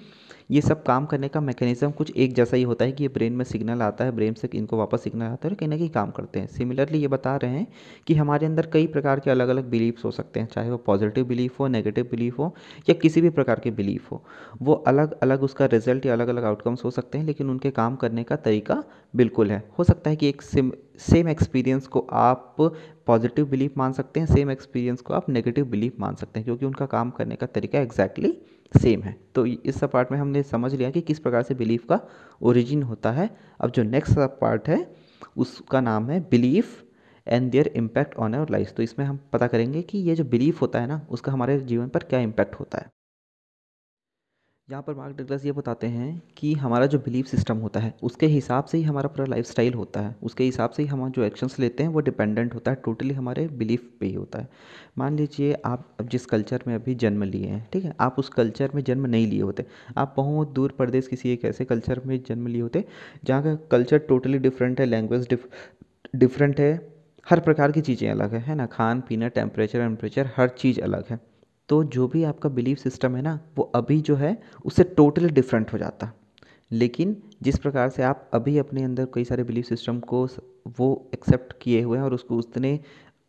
ये 0.51 0.61
सब 0.61 0.83
काम 0.83 1.07
करने 1.07 1.29
का 1.29 1.41
मैकेनिज़्म 1.41 1.91
कुछ 1.91 2.11
एक 2.17 2.35
जैसा 2.35 2.57
ही 2.57 2.63
होता 2.63 2.85
है 2.85 2.93
कि 2.93 3.05
ये 3.05 3.09
ब्रेन 3.09 3.33
में 3.33 3.45
सिग्नल 3.45 3.83
आता 3.83 4.05
है 4.05 4.11
ब्रेन 4.11 4.35
से 4.35 4.49
इनको 4.55 4.77
वापस 4.77 5.03
सिग्नल 5.03 5.23
आता 5.23 5.49
है 5.49 5.51
और 5.51 5.55
कहीं 5.55 5.69
ना 5.69 5.77
कहीं 5.77 5.89
काम 5.91 6.11
करते 6.11 6.41
हैं। 6.41 6.47
सिमिलरली 6.47 6.99
ये 6.99 7.09
बता 7.09 7.35
रहे 7.37 7.51
हैं 7.51 7.67
कि 8.07 8.15
हमारे 8.15 8.47
अंदर 8.47 8.67
कई 8.67 8.87
प्रकार 8.87 9.21
के 9.21 9.31
अलग 9.31 9.49
अलग 9.49 9.71
बिलीफ्स 9.71 10.05
हो 10.05 10.11
सकते 10.11 10.41
हैं, 10.41 10.47
चाहे 10.47 10.71
वो 10.71 10.77
पॉजिटिव 10.77 11.25
बिलीफ 11.27 11.59
हो 11.61 11.69
नेगेटिव 11.69 12.09
बिलीफ 12.11 12.39
हो, 12.39 12.55
या 12.89 12.95
किसी 12.95 13.21
भी 13.21 13.31
प्रकार 13.31 13.61
के 13.61 13.71
बिलीफ 13.73 14.11
हो। 14.13 14.23
वो 14.63 14.75
अलग 14.87 15.19
अलग 15.21 15.43
उसका 15.43 15.67
रिज़ल्ट 15.67 16.07
या 16.07 16.13
अलग 16.13 16.29
अलग 16.29 16.45
आउटकम्स 16.45 16.85
हो 16.85 16.91
सकते 16.91 17.19
हैं, 17.19 17.25
लेकिन 17.25 17.51
उनके 17.51 17.71
काम 17.73 17.97
करने 17.97 18.25
का 18.25 18.37
तरीका 18.39 18.83
बिल्कुल 19.15 19.51
है। 19.51 19.63
हो 19.79 19.85
सकता 19.85 20.11
है 20.11 20.17
कि 20.17 20.29
एक 20.29 20.43
सिम 20.43 20.73
सेम 21.01 21.29
एक्सपीरियंस 21.29 21.87
को 21.87 22.07
आप 22.11 22.57
पॉजिटिव 23.07 23.47
बिलीफ 23.47 23.77
मान 23.79 23.93
सकते 23.93 24.21
हैं 24.21 24.27
सेम 24.27 24.51
एक्सपीरियंस 24.51 25.01
को 25.01 25.15
आप 25.15 25.29
नेगेटिव 25.29 25.65
बिलीफ 25.67 26.01
मान 26.01 26.15
सकते 26.15 26.41
हैं, 26.41 26.45
क्योंकि 26.45 26.67
उनका 26.67 26.87
काम 26.87 27.11
करने 27.11 27.37
का 27.37 27.47
तरीका 27.47 27.81
एग्जैक्टली 27.81 28.29
exactly 28.29 28.83
सेम 28.83 29.03
है। 29.03 29.17
तो 29.35 29.45
इस 29.47 29.83
पार्ट 29.85 30.13
में 30.13 30.19
हमने 30.19 30.43
समझ 30.43 30.75
लिया 30.75 30.91
कि 30.91 31.01
किस 31.01 31.19
प्रकार 31.19 31.43
से 31.43 31.55
बिलीफ 31.55 31.85
का 31.85 32.01
ओरिजिन 32.43 32.83
होता 32.83 33.13
है। 33.13 33.29
अब 33.61 33.71
जो 33.71 33.83
नेक्स्ट 33.83 34.19
पार्ट 34.41 34.69
है, 34.69 34.87
उसका 35.37 35.81
नाम 35.81 36.11
है 36.11 36.21
belief 36.31 36.83
and 37.27 37.51
their 37.51 37.73
impact 37.77 38.17
on 38.17 38.35
our 38.35 38.51
life 38.51 38.73
तो 38.73 38.83
इसमें 38.83 39.07
हम 39.07 39.19
पता 39.33 39.47
करेंगे 39.47 39.83
कि 39.83 39.99
ये 39.99 40.15
जो 40.15 40.25
बिलीफ 40.25 40.61
होता 40.63 40.81
है 40.81 40.87
ना, 40.87 41.01
उसका 41.11 41.33
हमारे 41.33 41.59
जीवन 41.61 41.89
पर 41.89 42.03
क्या 42.03 42.21
इम्पैक्ट 42.21 42.55
होता 42.55 42.79
है। 42.79 42.91
यहाँ 44.69 44.83
पर 44.83 44.95
मार्क 44.95 45.17
डगलस 45.17 45.45
ये 45.45 45.53
बताते 45.53 45.87
हैं 45.87 46.23
कि 46.37 46.53
हमारा 46.55 46.87
जो 46.87 46.99
बिलीफ 46.99 47.27
सिस्टम 47.27 47.57
होता 47.57 47.81
है, 47.81 47.93
उसके 48.03 48.27
हिसाब 48.27 48.65
से 48.65 48.79
ही 48.79 48.85
हमारा 48.85 49.09
पूरा 49.09 49.25
लाइफ 49.27 49.45
स्टाइल 49.45 49.75
होता 49.75 50.01
है। 50.01 50.15
उसके 50.23 50.45
हिसाब 50.45 50.71
से 50.71 50.83
ही 50.83 50.89
हम 50.89 51.11
जो 51.11 51.25
एक्शंस 51.25 51.59
लेते 51.59 51.83
हैं, 51.83 51.91
वो 51.91 52.01
डिपेंडेंट 52.01 52.55
होता 52.55 52.71
है 52.71 52.77
टोटली 52.85 53.15
हमारे 53.15 53.47
बिलीफ 53.49 53.85
पे 54.01 54.07
ही 54.07 54.15
होता 54.15 54.39
है। 54.39 54.49
मान 54.99 55.17
लीजिए 55.17 55.53
आप 55.65 55.87
अब 56.01 56.09
जिस 56.09 56.27
कल्चर 56.27 56.63
में 56.67 56.75
अभी 56.75 56.95
जन्म 56.95 57.23
लिए 57.25 57.47
हैं, 57.47 57.67
ठीक 57.73 57.85
है? 57.85 57.93
आप 58.01 58.19
उस 58.19 58.29
कल्चर 58.29 58.71
में 58.75 58.83
जन्म 58.85 59.07
नहीं 59.07 59.27
लिए 59.27 59.41
होते। 59.41 59.67
आप 59.97 60.15
बहुत 60.17 60.53
दूर 60.53 60.75
प्रदेश 60.79 61.09
किसी 61.09 61.33
एक 61.33 61.45
ऐसे 61.45 61.65
कल्चर 61.65 62.01
में 62.07 62.19
जन्म 62.29 62.47
लिए 62.47 62.63
होते, 62.63 62.85
जहाँ 63.25 63.43
का 63.43 63.55
कल्चर 63.71 63.99
टोटली 64.09 64.39
डिफरेंट 64.39 64.81
है 64.81 64.87
लैंग्वेज 64.87 65.29
डिफरेंट 66.17 66.61
है, 66.61 66.75
हर 67.27 67.41
प्रकार 67.41 67.73
की 67.73 67.81
चीज़ें 67.81 68.11
अलग 68.11 68.35
है 68.35 68.41
है 68.41 68.55
ना? 68.55 68.67
खान 68.67 69.01
पीना 69.01 69.29
टेम्परेचर 69.31 69.79
टेम्परेचर 69.79 70.31
हर 70.37 70.49
चीज़ 70.49 70.81
अलग 70.81 71.05
है। 71.11 71.21
तो 71.69 71.83
जो 71.85 72.07
भी 72.09 72.23
आपका 72.25 72.49
बिलीफ 72.49 72.79
सिस्टम 72.79 73.17
है 73.17 73.23
ना, 73.23 73.39
वो 73.59 73.65
अभी 73.75 74.01
जो 74.01 74.17
है, 74.17 74.37
उससे 74.65 74.85
टोटली 74.85 75.29
डिफरेंट 75.29 75.73
हो 75.73 75.79
जाता। 75.79 76.13
लेकिन 76.71 77.17
जिस 77.43 77.59
प्रकार 77.59 77.89
से 77.91 78.03
आप 78.03 78.31
अभी 78.35 78.57
अपने 78.59 78.83
अंदर 78.83 79.07
कई 79.15 79.25
सारे 79.25 79.43
बिलीफ 79.45 79.67
सिस्टम 79.67 79.99
को 80.01 80.27
वो 80.79 81.11
एक्सेप्ट 81.15 81.53
किए 81.63 81.83
हुए 81.83 81.99
हैं 81.99 82.05
और 82.05 82.15
उसको 82.15 82.37
उतने 82.37 82.79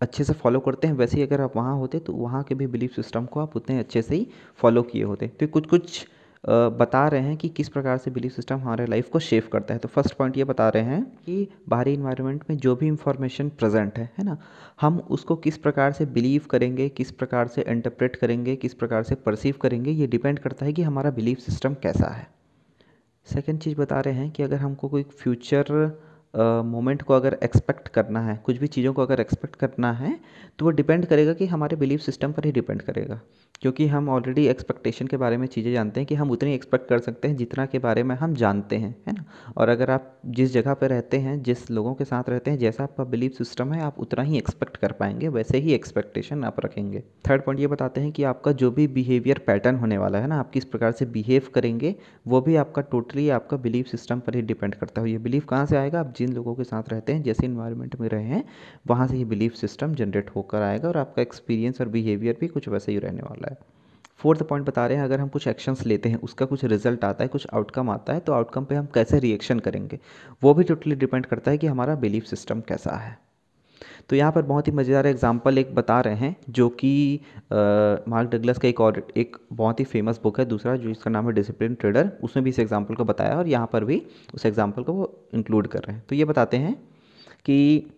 अच्छे 0.01 0.23
से 0.23 0.33
फॉलो 0.33 0.59
करते 0.59 0.87
हैं, 0.87 0.93
वैसे 0.93 1.17
ही 1.17 1.23
अगर 1.23 1.41
आप 1.41 1.55
वहाँ 1.55 1.75
होते 1.75 1.99
तो 1.99 2.13
वहाँ 2.13 2.43
के 2.43 2.55
भी 2.55 2.67
बिलीफ 2.67 2.95
सिस्टम 2.95 3.25
को 3.25 3.39
आप 3.39 3.55
उतने 3.55 3.79
अच्छे 3.79 4.01
से 4.01 4.15
ही 4.15 4.27
फॉलो 4.55 4.83
किए 4.83 5.03
होते। 5.03 5.27
तो 5.27 5.47
कुछ 5.47 5.67
कुछ 5.67 6.05
बता 6.49 7.07
रहे 7.07 7.21
हैं 7.21 7.35
कि 7.37 7.49
किस 7.49 7.69
प्रकार 7.69 7.97
से 7.97 8.11
बिलीफ 8.11 8.33
सिस्टम 8.33 8.55
हमारे 8.55 8.85
लाइफ 8.85 9.09
को 9.09 9.19
शेप 9.19 9.49
करता 9.53 9.73
है। 9.73 9.79
तो 9.79 9.87
फ़र्स्ट 9.87 10.13
पॉइंट 10.13 10.37
ये 10.37 10.43
बता 10.43 10.67
रहे 10.69 10.83
हैं 10.83 11.03
कि 11.25 11.47
बाहरी 11.69 11.93
इन्वायरमेंट 11.93 12.43
में 12.49 12.57
जो 12.57 12.75
भी 12.75 12.87
इंफॉर्मेशन 12.87 13.49
प्रेजेंट 13.49 13.97
है 13.97 14.09
है 14.17 14.25
ना? 14.25 14.37
हम 14.81 14.99
उसको 14.99 15.35
किस 15.35 15.57
प्रकार 15.57 15.91
से 15.91 16.05
बिलीव 16.05 16.45
करेंगे, 16.51 16.89
किस 16.89 17.11
प्रकार 17.11 17.47
से 17.47 17.65
इंटरप्रेट 17.67 18.15
करेंगे, 18.15 18.55
किस 18.55 18.73
प्रकार 18.73 19.03
से 19.03 19.15
परसीव 19.15 19.55
करेंगे, 19.61 19.91
ये 19.91 20.07
डिपेंड 20.07 20.39
करता 20.39 20.65
है 20.65 20.73
कि 20.73 20.81
हमारा 20.81 21.11
बिलीफ 21.11 21.39
सिस्टम 21.39 21.73
कैसा 21.73 22.13
है। 22.13 22.27
सेकेंड 23.27 23.59
चीज़ 23.59 23.75
बता 23.77 23.99
रहे 23.99 24.13
हैं 24.13 24.31
कि 24.31 24.43
अगर 24.43 24.57
हमको 24.57 24.89
कोई 24.89 25.03
फ्यूचर 25.03 25.99
मोमेंट 26.33 27.01
को 27.01 27.13
अगर 27.13 27.37
एक्सपेक्ट 27.43 27.87
करना 27.87 28.21
है, 28.21 28.35
कुछ 28.45 28.57
भी 28.57 28.67
चीज़ों 28.67 28.93
को 28.93 29.01
अगर 29.01 29.19
एक्सपेक्ट 29.19 29.55
करना 29.55 29.91
है 29.93 30.19
तो 30.59 30.65
वो 30.65 30.71
डिपेंड 30.71 31.05
करेगा 31.05 31.33
कि 31.33 31.45
हमारे 31.45 31.75
बिलीफ 31.75 31.99
सिस्टम 31.99 32.31
पर 32.31 32.45
ही 32.45 32.51
डिपेंड 32.51 32.81
करेगा। 32.81 33.19
क्योंकि 33.61 33.87
हम 33.87 34.09
ऑलरेडी 34.09 34.45
एक्सपेक्टेशन 34.47 35.07
के 35.07 35.17
बारे 35.17 35.37
में 35.37 35.45
चीज़ें 35.47 35.71
जानते 35.73 35.99
हैं 35.99 36.07
कि 36.07 36.15
हम 36.15 36.31
उतनी 36.31 36.53
एक्सपेक्ट 36.53 36.87
कर 36.89 36.99
सकते 36.99 37.27
हैं 37.27 37.35
जितना 37.35 37.65
के 37.65 37.79
बारे 37.79 38.03
में 38.03 38.15
हम 38.15 38.33
जानते 38.33 38.75
हैं, 38.75 38.95
है 39.07 39.13
ना? 39.13 39.23
और 39.57 39.69
अगर 39.69 39.91
आप 39.91 40.21
जिस 40.25 40.53
जगह 40.53 40.73
पर 40.73 40.89
रहते 40.89 41.17
हैं, 41.17 41.41
जिस 41.43 41.71
लोगों 41.71 41.93
के 41.95 42.05
साथ 42.05 42.29
रहते 42.29 42.51
हैं, 42.51 42.57
जैसा 42.57 42.83
आपका 42.83 43.03
बिलीफ 43.03 43.33
सिस्टम 43.33 43.73
है, 43.73 43.81
आप 43.81 43.99
उतना 43.99 44.23
ही 44.23 44.37
एक्सपेक्ट 44.37 44.77
कर 44.77 44.91
पाएँगे, 44.91 45.27
वैसे 45.27 45.57
ही 45.57 45.73
एक्सपेक्टेशन 45.73 46.43
आप 46.43 46.59
रखेंगे। 46.59 47.03
थर्ड 47.29 47.41
पॉइंट 47.41 47.61
ये 47.61 47.67
बताते 47.67 48.01
हैं 48.01 48.11
कि 48.11 48.23
आपका 48.23 48.51
जो 48.51 48.71
भी 48.71 48.87
बिहेवियर 48.87 49.39
पैटर्न 49.47 49.75
होने 49.75 49.97
वाला 49.97 50.19
है 50.19 50.27
ना, 50.27 50.39
आप 50.39 50.51
किस 50.51 50.65
प्रकार 50.65 50.91
से 50.91 51.05
बिहेव 51.05 51.47
करेंगे, 51.55 51.95
वो 52.27 52.41
भी 52.41 52.55
आपका 52.55 52.81
टोटली 52.81 53.29
आपका 53.29 53.57
बिलीफ 53.57 53.87
सिस्टम 53.87 54.19
पर 54.19 54.35
ही 54.35 54.41
डिपेंड 54.41 54.75
करता 54.75 55.01
है। 55.01 55.11
ये 55.11 55.17
बिलीफ 55.17 55.45
कहाँ 55.45 55.65
से 55.65 55.77
आएगा? 55.77 55.99
आप 55.99 56.13
जिन 56.17 56.33
लोगों 56.33 56.55
के 56.55 56.63
साथ 56.63 56.89
रहते 56.89 57.13
हैं, 57.13 57.23
जैसे 57.23 57.45
इन्वायरमेंट 57.45 57.95
में 57.99 58.09
रहे 58.09 58.23
हैं, 58.23 58.43
वहाँ 58.87 59.07
से 59.07 59.17
ये 59.17 59.25
बिलीफ 59.25 59.53
सिस्टम 59.53 59.95
जनरेट 59.95 60.29
होकर 60.29 60.61
आएगा 60.61 60.87
और 60.87 60.97
आपका 60.97 61.21
एक्सपीरियंस 61.21 61.81
और 61.81 61.87
बिहेवियर 61.87 62.37
भी 62.41 62.47
कुछ 62.47 62.67
वैसे 62.67 62.91
ही 62.91 62.99
रहने 62.99 63.21
वाला 63.21 63.49
है। 63.51 63.57
फोर्थ 64.17 64.43
पॉइंट 64.43 64.67
बता 64.67 64.87
रहे 64.87 64.97
हैं, 64.97 65.03
अगर 65.03 65.19
हम 65.19 65.27
कुछ 65.27 65.47
एक्शंस 65.47 65.85
लेते 65.85 66.09
हैं, 66.09 66.15
उसका 66.15 66.45
कुछ 66.45 66.65
रिज़ल्ट 66.65 67.03
आता 67.03 67.23
है, 67.23 67.27
कुछ 67.27 67.47
आउटकम 67.53 67.89
आता 67.89 68.13
है 68.13 68.19
तो 68.19 68.33
आउटकम 68.33 68.65
पे 68.65 68.75
हम 68.75 68.85
कैसे 68.85 69.19
रिएक्शन 69.19 69.59
करेंगे? 69.59 69.99
वो 70.43 70.53
भी 70.53 70.63
टोटली 70.63 70.95
डिपेंड 70.95 71.25
करता 71.25 71.51
है 71.51 71.57
कि 71.57 71.67
हमारा 71.67 71.95
बिलीफ 71.95 72.25
सिस्टम 72.25 72.61
कैसा 72.61 72.95
है। 72.95 73.26
तो 74.09 74.15
यहाँ 74.15 74.31
पर 74.31 74.41
बहुत 74.43 74.67
ही 74.67 74.71
मज़ेदार 74.73 75.07
एग्ज़ाम्पल 75.07 75.57
एक 75.57 75.73
बता 75.75 75.99
रहे 76.01 76.15
हैं, 76.15 76.35
जो 76.49 76.69
कि 76.79 77.19
मार्क 77.51 78.29
डगलस 78.29 78.57
का 78.57 78.67
एक 78.67 78.81
और, 78.81 79.01
एक 79.17 79.37
बहुत 79.53 79.79
ही 79.79 79.85
फ़ेमस 79.85 80.19
बुक 80.23 80.39
है, 80.39 80.45
दूसरा 80.45 80.75
जो 80.75 80.89
इसका 80.89 81.11
नाम 81.11 81.27
है 81.27 81.33
डिसिप्लिन 81.33 81.75
ट्रेडर 81.75 82.11
उसमें 82.23 82.43
भी 82.43 82.49
इस 82.49 82.59
एग्ज़ाम्पल 82.59 82.95
को 82.95 83.05
बताया 83.05 83.37
और 83.37 83.47
यहाँ 83.47 83.69
पर 83.73 83.85
भी 83.85 84.01
उस 84.33 84.45
एग्ज़ाम्पल 84.45 84.83
को 84.83 84.93
वो 84.93 85.13
इंक्लूड 85.33 85.67
कर 85.67 85.79
रहे 85.79 85.95
हैं। 85.95 86.03
तो 86.09 86.15
ये 86.15 86.25
बताते 86.25 86.57
हैं 86.57 86.73
कि 87.45 87.91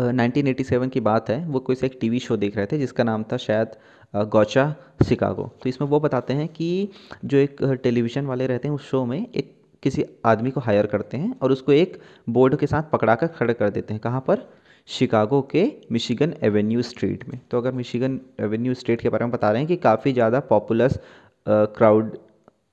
नाइनटीन 0.00 0.46
एटी 0.46 0.64
सेवन 0.64 0.88
की 0.88 1.00
बात 1.02 1.30
है, 1.30 1.44
वो 1.46 1.60
कोई 1.60 1.76
से 1.76 1.86
एक 1.86 1.98
टीवी 2.00 2.18
शो 2.20 2.36
देख 2.36 2.56
रहे 2.56 2.66
थे, 2.66 2.78
जिसका 2.78 3.04
नाम 3.04 3.24
था 3.32 3.36
शायद 3.38 3.76
गौचा 4.14 4.74
शिकागो। 5.04 5.42
तो 5.62 5.68
इसमें 5.68 5.88
वो 5.88 6.00
बताते 6.00 6.32
हैं 6.34 6.46
कि 6.48 6.88
जो 7.24 7.38
एक 7.38 7.62
टेलीविज़न 7.82 8.26
वाले 8.26 8.46
रहते 8.46 8.68
हैं 8.68 8.74
उस 8.74 8.90
शो 8.90 9.04
में, 9.04 9.26
एक 9.26 9.54
किसी 9.82 10.04
आदमी 10.26 10.50
को 10.50 10.60
हायर 10.60 10.86
करते 10.86 11.16
हैं 11.16 11.34
और 11.42 11.52
उसको 11.52 11.72
एक 11.72 12.00
बोर्ड 12.28 12.56
के 12.58 12.66
साथ 12.66 12.90
पकड़ा 12.92 13.14
कर 13.14 13.26
खड़े 13.28 13.54
कर 13.54 13.70
देते 13.70 13.94
हैं। 13.94 14.00
कहाँ 14.02 14.20
पर? 14.20 14.46
शिकागो 14.88 15.40
के 15.50 15.64
मिशिगन 15.92 16.34
एवेन्यू 16.44 16.82
स्ट्रीट 16.82 17.28
में। 17.28 17.40
तो 17.50 17.58
अगर 17.58 17.72
मिशिगन 17.72 18.20
एवेन्यू 18.40 18.74
स्ट्रीट 18.74 19.00
के 19.00 19.08
बारे 19.08 19.24
में 19.24 19.32
बता 19.32 19.50
रहे 19.50 19.60
हैं 19.60 19.68
कि 19.68 19.76
काफ़ी 19.78 20.12
ज़्यादा 20.12 20.40
पॉपुलस 20.48 20.98
क्राउड 21.46 22.16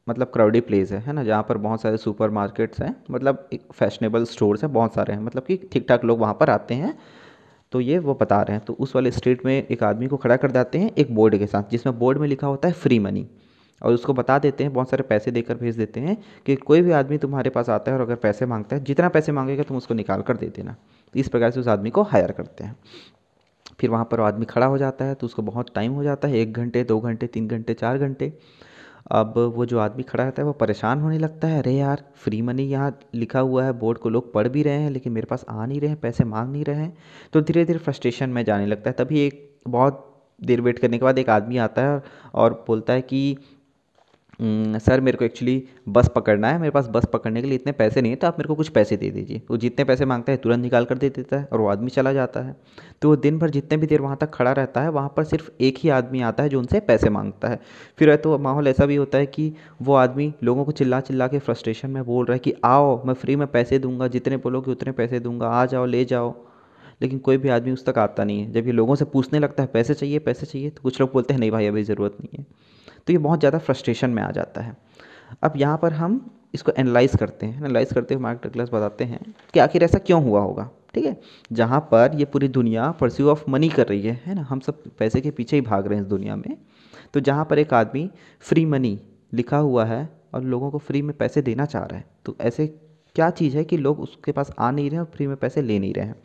मतलब 0.08 0.28
क्राउडी 0.28 0.60
प्लेस 0.62 0.92
है 0.92 1.00
है 1.00 1.14
ना? 1.14 1.24
जहाँ 1.24 1.44
पर 1.44 1.58
बहुत 1.58 1.82
सारे 1.82 1.98
सुपर 1.98 2.30
मार्केट्स 2.32 2.82
हैं 2.82 2.96
मतलब 3.12 3.48
एक 3.54 3.62
फैशनेबल 3.74 4.26
स्टोर्स 4.26 4.64
हैं, 4.64 4.72
बहुत 4.74 4.94
सारे 4.96 5.14
हैं 5.14 5.22
मतलब 5.22 5.44
कि 5.44 5.58
ठीक 5.72 5.86
ठाक 5.90 6.06
लोग 6.06 6.20
वहाँ 6.20 6.38
पर 6.40 6.50
आते 6.50 6.74
हैं। 6.74 6.98
तो 7.72 7.80
ये 7.82 7.98
वो 8.00 8.14
बता 8.14 8.42
रहे 8.42 8.58
हैं। 8.58 8.66
तो 8.66 8.74
उस 8.76 8.96
वाले 8.96 9.12
स्ट्रीट 9.12 9.46
में 9.46 9.56
एक 9.56 9.84
आदमी 9.84 10.08
को 10.08 10.18
खड़ा 10.18 10.36
कर 10.38 10.52
देते 10.52 10.78
हैं 10.78 10.92
एक 10.94 11.14
बोर्ड 11.16 11.38
के 11.38 11.48
साथ, 11.48 11.70
जिसमें 11.72 11.98
बोर्ड 12.00 12.18
में 12.18 12.28
लिखा 12.28 12.48
होता 12.48 12.68
है 12.68 12.74
फ्री 12.76 13.00
मनी। 13.00 13.28
और 13.82 13.94
उसको 13.94 14.13
बता 14.13 14.38
देते 14.39 14.63
हैं, 14.63 14.74
बहुत 14.74 14.89
सारे 14.89 15.03
पैसे 15.03 15.32
देकर 15.32 15.55
भेज 15.55 15.77
देते 15.77 16.00
हैं 16.00 16.17
कि 16.46 16.55
कोई 16.58 16.82
भी 16.82 16.91
आदमी 16.91 17.17
तुम्हारे 17.17 17.50
पास 17.50 17.70
आता 17.70 17.91
है 17.91 17.98
और 17.98 18.03
अगर 18.03 18.15
पैसे 18.17 18.46
माँगता 18.46 18.75
है, 18.75 18.84
जितना 18.84 19.10
पैसे 19.10 19.32
मांगेगा 19.32 19.63
तुम 19.63 19.77
उसको 19.77 19.94
निकाल 19.94 20.22
कर 20.22 20.38
दे 20.38 20.48
देना। 20.48 20.75
इस 21.13 21.29
प्रकार 21.29 21.51
से 21.51 21.60
उस 21.60 21.67
आदमी 21.67 21.89
को 21.89 22.03
हायर 22.03 22.32
करते 22.32 22.63
हैं। 22.63 22.75
फिर 23.79 23.89
वहाँ 23.89 24.08
पर 24.12 24.20
आदमी 24.20 24.46
खड़ा 24.46 24.65
हो 24.65 24.77
जाता 24.77 25.05
है 25.05 25.13
तो 25.15 25.25
उसको 25.27 25.41
बहुत 25.41 25.74
टाइम 25.75 25.91
हो 25.91 26.03
जाता 26.03 26.27
है, 26.27 26.38
एक 26.38 26.53
घंटे, 26.53 26.84
दो 26.84 27.00
घंटे, 27.00 27.27
तीन 27.27 27.48
घंटे, 27.48 27.74
चार 27.74 27.98
घंटे। 27.98 28.32
अब 29.12 29.34
वो 29.55 29.65
जो 29.65 29.79
आदमी 29.79 30.03
खड़ा 30.03 30.24
रहता 30.24 30.41
है, 30.41 30.46
वो 30.46 30.53
परेशान 30.53 31.01
होने 31.01 31.17
लगता 31.17 31.48
है, 31.48 31.60
अरे 31.60 31.74
यार 31.74 32.03
फ्री 32.15 32.41
मनी 32.41 32.63
यहाँ 32.63 32.98
लिखा 33.15 33.39
हुआ 33.39 33.63
है 33.63 33.74
बोर्ड 33.74 33.98
को 33.98 34.10
लोग 34.10 34.32
पढ़ 34.34 34.48
भी 34.48 34.63
रहे 34.63 34.79
हैं, 34.79 34.89
लेकिन 34.89 35.13
मेरे 35.13 35.25
पास 35.25 35.46
आ 35.50 35.65
नहीं 35.65 35.79
रहे 35.79 35.89
हैं 35.89 36.00
पैसे 36.00 36.24
मांग 36.24 36.51
नहीं 36.51 36.63
रहे 36.65 36.75
हैं। 36.75 36.98
तो 37.34 37.41
धीरे 37.41 37.65
धीरे 37.65 37.79
फ्रस्ट्रेशन 37.79 38.29
में 38.29 38.44
जाने 38.46 38.65
लगता 38.65 38.89
है। 38.89 38.96
तभी 39.00 39.20
एक 39.20 39.60
बहुत 39.67 40.01
देर 40.39 40.62
वेट 40.62 40.79
करने 40.79 40.98
के 40.98 41.05
बाद 41.05 41.20
एक 41.20 41.29
आदमी 41.29 41.58
आता 41.58 41.82
है 41.82 42.01
और 42.34 42.63
बोलता 42.67 42.94
है 42.94 43.01
कि 43.01 43.38
सर 44.39 45.01
मेरे 45.01 45.18
को 45.18 45.25
एक्चुअली 45.25 45.63
बस 45.89 46.10
पकड़ना 46.15 46.48
है, 46.48 46.60
मेरे 46.60 46.72
पास 46.72 46.88
बस 46.88 47.06
पकड़ने 47.13 47.42
के 47.42 47.48
लिए 47.48 47.56
इतने 47.56 47.72
पैसे 47.72 48.01
नहीं 48.01 48.12
है 48.12 48.15
तो 48.15 48.27
आप 48.27 48.39
मेरे 48.39 48.48
को 48.48 48.56
कुछ 48.56 48.70
पैसे 48.70 48.98
दे 48.98 49.10
दीजिए। 49.10 49.42
वो 49.51 49.58
जितने 49.58 49.86
पैसे 49.86 50.06
माँगता 50.06 50.32
है, 50.32 50.38
तुरंत 50.38 50.62
निकाल 50.62 50.86
कर 50.86 50.98
दे 50.98 51.10
देता 51.10 51.38
है 51.38 51.48
और 51.54 51.62
वो 51.62 51.68
आदमी 51.68 51.89
चला 51.89 52.13
जाता 52.13 52.39
है। 52.39 52.56
तो 53.01 53.10
वो 53.10 53.15
दिन 53.15 53.39
भर 53.39 53.50
जितने 53.50 53.77
भी 53.77 53.88
देर 53.88 54.01
वहाँ 54.01 54.18
तक 54.22 54.30
खड़ा 54.30 54.51
रहता 54.51 54.82
है, 54.82 54.89
वहाँ 54.89 55.13
पर 55.18 55.24
सिर्फ़ 55.24 55.50
एक 55.62 55.77
ही 55.77 55.89
आदमी 55.89 56.22
आता 56.22 56.44
है 56.44 56.50
जो 56.50 56.60
उनसे 56.60 56.80
पैसे 56.80 57.10
माँगता 57.10 57.48
है। 57.48 57.60
फिर 57.98 58.15
तो 58.15 58.38
माहौल 58.38 58.68
ऐसा 58.68 58.86
भी 58.86 58.96
होता 58.96 59.18
है 59.18 59.25
कि 59.25 59.54
वो 59.82 59.94
आदमी 59.94 60.34
लोगों 60.44 60.65
को 60.65 60.72
चिल्ला 60.72 61.00
चिल्ला 61.00 61.27
के 61.27 61.39
फ्रस्ट्रेशन 61.39 61.89
में 61.89 62.04
बोल 62.06 62.25
रहा 62.25 62.34
है 62.34 62.39
कि, 62.39 62.54
आओ, 62.65 63.04
मैं 63.06 63.13
फ्री 63.13 63.36
में 63.36 63.48
पैसे 63.48 63.80
दूँगा, 63.80 64.08
जितने 64.08 64.38
बोलोगे 64.38 64.72
उतने 64.72 64.92
पैसे 64.92 65.20
दूँगा, 65.20 65.48
आ 65.48 65.65
जाओ, 65.65 65.86
ले 65.86 66.06
जाओ। 66.06 66.36
लेकिन 67.01 67.20
कोई 67.20 67.38
भी 67.38 67.50
आदमी 67.50 67.72
उस 67.72 67.86
तक 67.86 67.98
आता 67.98 68.24
नहीं 68.24 68.42
है। 68.42 68.51
जब 68.51 68.65
ये 68.68 68.72
लोगों 68.72 68.96
से 68.96 69.06
पूछने 69.06 69.39
लगता 69.39 69.63
है, 69.63 69.70
पैसे 69.74 69.94
चाहिए 69.94 70.20
पैसे 70.20 70.46
चाहिए 70.46 70.70
तो 70.70 70.82
कुछ 70.82 71.01
लोग 71.01 71.12
बोलते 71.13 71.34
हैं, 71.34 71.39
नहीं 71.39 71.51
भाई, 71.51 71.68
अभी 71.68 71.84
ज़रूरत 71.84 72.18
नहीं 72.22 72.39
है। 72.39 72.75
तो 73.08 73.14
ये 73.14 73.18
बहुत 73.20 73.40
ज़्यादा 73.40 73.58
फ्रस्ट्रेशन 73.60 74.10
में 74.10 74.22
आ 74.24 74.30
जाता 74.32 74.62
है। 74.62 74.76
अब 75.44 75.54
यहाँ 75.58 75.78
पर 75.78 75.94
हम 75.94 76.20
इसको 76.54 76.72
एनालाइज 76.78 77.16
करते 77.20 77.46
हैं। 77.46 77.58
एनालाइज 77.58 77.94
करते 77.94 78.14
हुए 78.14 78.24
मार्क 78.24 78.46
डगलस 78.46 78.70
बताते 78.70 79.04
हैं 79.04 79.20
कि 79.54 79.60
आखिर 79.60 79.84
ऐसा 79.84 80.00
क्यों 80.00 80.22
हुआ 80.24 80.42
होगा, 80.42 80.70
ठीक 80.94 81.06
है? 81.06 81.18
जहाँ 81.52 81.80
पर 81.92 82.16
ये 82.16 82.26
पूरी 82.26 82.48
दुनिया 82.50 82.90
परस्यू 82.92 83.30
ऑफ़ 83.30 83.44
मनी 83.50 83.70
कर 83.70 83.88
रही 83.88 84.02
है 84.02 84.22
है 84.26 84.36
ना? 84.36 84.42
हम 84.44 84.60
सब 84.60 84.84
पैसे 85.00 85.22
के 85.22 85.32
पीछे 85.32 85.56
ही 85.56 85.62
भाग 85.64 85.88
रहे 85.88 85.98
हैं 85.98 86.04
इस 86.04 86.10
दुनिया 86.10 86.36
में। 86.36 86.58
तो 87.14 87.20
जहाँ 87.20 87.46
पर 87.46 87.60
एक 87.60 87.74
आदमी 87.74 88.10
फ्री 88.44 88.66
मनी 88.66 89.00
लिखा 89.34 89.58
हुआ 89.60 89.86
है 89.86 90.08
और 90.34 90.44
लोगों 90.44 90.72
को 90.72 90.78
फ्री 90.78 91.02
में 91.02 91.16
पैसे 91.18 91.42
देना 91.42 91.66
चाह 91.66 91.84
रहा 91.84 91.98
है 91.98 92.06
तो 92.26 92.36
ऐसे 92.42 92.68
क्या 93.16 93.30
चीज़ 93.30 93.56
है 93.58 93.64
कि 93.64 93.78
लोग 93.78 94.00
उसके 94.00 94.32
पास 94.32 94.52
आ 94.60 94.70
नहीं 94.72 94.90
रहे 94.90 94.96
हैं 94.96 95.06
और 95.06 95.12
फ्री 95.14 95.28
में 95.28 95.36
पैसे 95.38 95.62
ले 95.62 95.78
नहीं 95.80 95.94
रहे 95.94 96.06
हैं? 96.06 96.16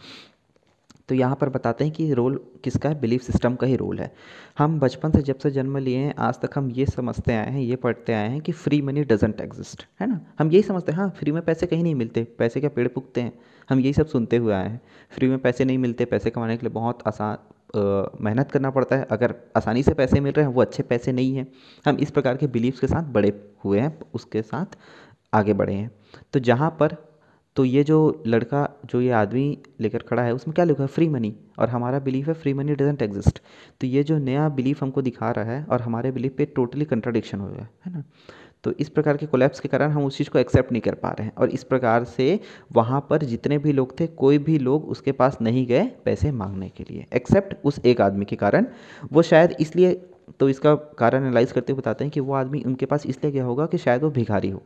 तो 1.11 1.15
यहाँ 1.15 1.37
पर 1.37 1.49
बताते 1.49 1.85
हैं 1.85 1.93
कि 1.93 2.13
रोल 2.15 2.39
किसका 2.65 2.89
है? 2.89 2.99
बिलीफ 3.01 3.23
सिस्टम 3.23 3.55
का 3.55 3.67
ही 3.67 3.77
रोल 3.77 3.99
है। 3.99 4.13
हम 4.59 4.79
बचपन 4.81 5.11
से 5.11 5.23
जब 5.23 5.39
से 5.39 5.51
जन्म 5.51 5.79
लिए 5.79 5.99
हैं, 5.99 6.15
आज 6.19 6.41
तक 6.41 6.51
हम 6.55 6.71
ये 6.71 6.87
समझते 6.87 7.33
आए 7.33 7.51
हैं, 7.51 7.61
ये 7.61 7.77
पढ़ते 7.77 8.13
आए 8.13 8.29
हैं 8.29 8.41
कि 8.41 8.53
फ्री 8.53 8.81
मनी 8.83 9.05
डजेंट 9.05 9.41
एग्जिस्ट 9.41 9.85
है 10.01 10.07
ना? 10.07 10.21
हम 10.39 10.51
यही 10.53 10.63
समझते 10.63 10.93
हैं 10.93 10.99
हाँ 10.99 11.09
फ्री 11.11 11.33
में 11.33 11.43
पैसे 11.43 11.67
कहीं 11.67 11.83
नहीं 11.83 11.95
मिलते, 11.95 12.25
पैसे 12.39 12.61
क्या 12.61 12.71
पेड़ 12.71 12.87
पुगते 12.89 13.21
हैं? 13.21 13.33
हम 13.69 13.81
यही 13.81 13.93
सब 13.93 14.07
सुनते 14.07 14.37
हुए 14.37 14.55
आए 14.55 14.69
हैं। 14.69 14.81
फ्री 15.11 15.29
में 15.29 15.39
पैसे 15.39 15.65
नहीं 15.65 15.79
मिलते, 15.79 16.05
पैसे 16.05 16.31
कमाने 16.31 16.57
के 16.57 16.67
लिए 16.67 16.73
बहुत 16.73 17.03
आसान 17.07 18.15
मेहनत 18.21 18.51
करना 18.51 18.71
पड़ता 18.71 18.97
है। 18.97 19.07
अगर 19.11 19.35
आसानी 19.57 19.83
से 19.83 19.95
पैसे 19.95 20.21
मिल 20.21 20.33
रहे 20.33 20.47
हैं, 20.47 20.53
वो 20.53 20.61
अच्छे 20.61 20.83
पैसे 20.83 21.13
नहीं 21.13 21.37
हैं। 21.37 21.47
हम 21.87 21.97
इस 21.97 22.11
प्रकार 22.11 22.37
के 22.37 22.47
बिलीव्स 22.47 22.81
के 22.81 22.87
साथ 22.87 23.13
बड़े 23.13 23.33
हुए 23.65 23.81
हैं, 23.81 23.99
उसके 24.15 24.43
साथ 24.43 24.79
आगे 25.35 25.53
बढ़े 25.53 25.75
हैं। 25.75 25.91
तो 26.33 26.41
जहाँ 26.41 26.71
पर 26.71 26.97
तो 27.61 27.65
ये 27.65 27.83
जो 27.85 28.23
लड़का, 28.27 28.69
जो 28.87 29.01
ये 29.01 29.11
आदमी 29.13 29.59
लेकर 29.81 30.03
खड़ा 30.03 30.23
है, 30.23 30.35
उसमें 30.35 30.55
क्या 30.55 30.65
लिखा 30.65 30.83
है? 30.83 30.87
फ्री 30.87 31.09
मनी 31.09 31.35
और 31.59 31.69
हमारा 31.69 31.99
बिलीफ 31.99 32.29
है 32.29 32.35
फ्री 32.35 32.53
मनी 32.55 32.75
डजेंट 32.75 33.03
एग्जिस्ट 33.03 33.41
तो 33.81 33.87
ये 33.87 34.03
जो 34.03 34.19
नया 34.19 34.49
बिलीफ 34.49 34.83
हमको 34.83 35.03
दिखा 35.03 35.31
रहा 35.31 35.45
है 35.45 35.65
और 35.65 35.83
हमारे 35.83 36.13
बिलीफ 36.13 36.35
पे 36.37 36.45
टोटली 36.47 36.85
कंट्राडिक्शन 36.85 37.41
हो 37.41 37.49
गया 37.49 37.69
है 37.87 37.93
ना? 37.93 38.03
तो 38.65 38.73
इस 38.73 38.89
प्रकार 38.89 39.17
के 39.17 39.27
कोलैप्स 39.27 39.61
के 39.61 39.69
कारण 39.69 39.91
हम 39.91 40.05
उस 40.05 40.19
चीज़ 40.19 40.31
को 40.31 40.39
एक्सेप्ट 40.39 40.73
नहीं 40.73 40.83
कर 40.83 40.95
पा 40.95 41.11
रहे 41.11 41.27
हैं। 41.27 41.35
और 41.35 41.51
इस 41.51 41.65
प्रकार 41.65 42.05
से 42.07 42.41
वहाँ 42.73 43.07
पर 43.11 43.25
जितने 43.25 43.59
भी 43.59 43.73
लोग 43.73 43.99
थे, 44.01 44.07
कोई 44.07 44.39
भी 44.39 44.59
लोग 44.59 44.89
उसके 44.89 45.13
पास 45.13 45.39
नहीं 45.43 45.67
गए 45.67 45.85
पैसे 46.05 46.33
मांगने 46.33 46.69
के 46.69 46.85
लिए 46.91 47.07
एक्सेप्ट 47.15 47.57
उस 47.65 47.81
एक 47.85 48.01
आदमी 48.01 48.25
के 48.25 48.37
कारण। 48.37 48.67
वो 49.13 49.23
शायद 49.23 49.57
इसलिए 49.61 49.95
तो 50.41 50.49
इसका 50.49 50.75
कारण 50.99 51.23
एनालाइज 51.23 51.53
करते 51.53 51.73
हुए 51.73 51.81
बताते 51.81 52.05
हैं 52.05 52.11
कि 52.11 52.21
वो 52.21 52.35
आदमी 52.35 52.63
उनके 52.67 52.87
पास 52.87 53.07
इसलिए 53.07 53.33
गया 53.33 53.45
होगा 53.45 53.67
कि 53.67 53.79
शायद 53.79 54.03
वो 54.03 54.11
भिखारी 54.11 54.51
हो। 54.51 54.63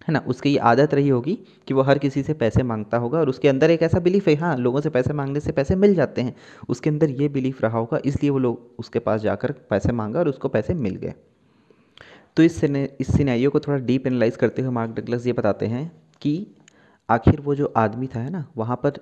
है 0.00 0.12
ना, 0.12 0.18
उसकी 0.26 0.50
ये 0.50 0.58
आदत 0.58 0.94
रही 0.94 1.08
होगी 1.08 1.34
कि 1.68 1.74
वो 1.74 1.82
हर 1.82 1.98
किसी 1.98 2.22
से 2.22 2.34
पैसे 2.34 2.62
माँगता 2.62 2.96
होगा 2.98 3.18
और 3.18 3.28
उसके 3.28 3.48
अंदर 3.48 3.70
एक 3.70 3.82
ऐसा 3.82 3.98
बिलीफ 4.00 4.28
है 4.28 4.34
हाँ 4.36 4.56
लोगों 4.58 4.80
से 4.80 4.90
पैसे 4.90 5.12
मांगने 5.12 5.40
से 5.40 5.52
पैसे 5.52 5.76
मिल 5.76 5.94
जाते 5.94 6.22
हैं। 6.22 6.34
उसके 6.68 6.90
अंदर 6.90 7.10
ये 7.12 7.28
बिलीफ 7.28 7.62
रहा 7.62 7.78
होगा, 7.78 8.00
इसलिए 8.04 8.30
वो 8.30 8.38
लोग 8.38 8.74
उसके 8.78 8.98
पास 8.98 9.20
जाकर 9.20 9.52
पैसे 9.70 9.92
मांगा 9.92 10.18
और 10.18 10.28
उसको 10.28 10.48
पैसे 10.48 10.74
मिल 10.76 10.96
गए। 10.96 11.14
तो 12.36 12.42
इस 12.42 12.62
इस 12.64 13.12
सिनेरियो 13.12 13.50
को 13.50 13.60
थोड़ा 13.60 13.78
डीप 13.80 14.06
एनालाइज 14.06 14.36
करते 14.36 14.62
हुए 14.62 14.70
मार्क 14.72 14.90
डगलस 14.90 15.26
ये 15.26 15.32
बताते 15.32 15.66
हैं 15.66 15.90
कि 16.22 16.46
आखिर 17.08 17.40
वो 17.40 17.54
जो 17.54 17.72
आदमी 17.76 18.06
था, 18.06 18.20
है 18.20 18.30
ना, 18.30 18.44
वहाँ 18.56 18.76
पर 18.76 18.98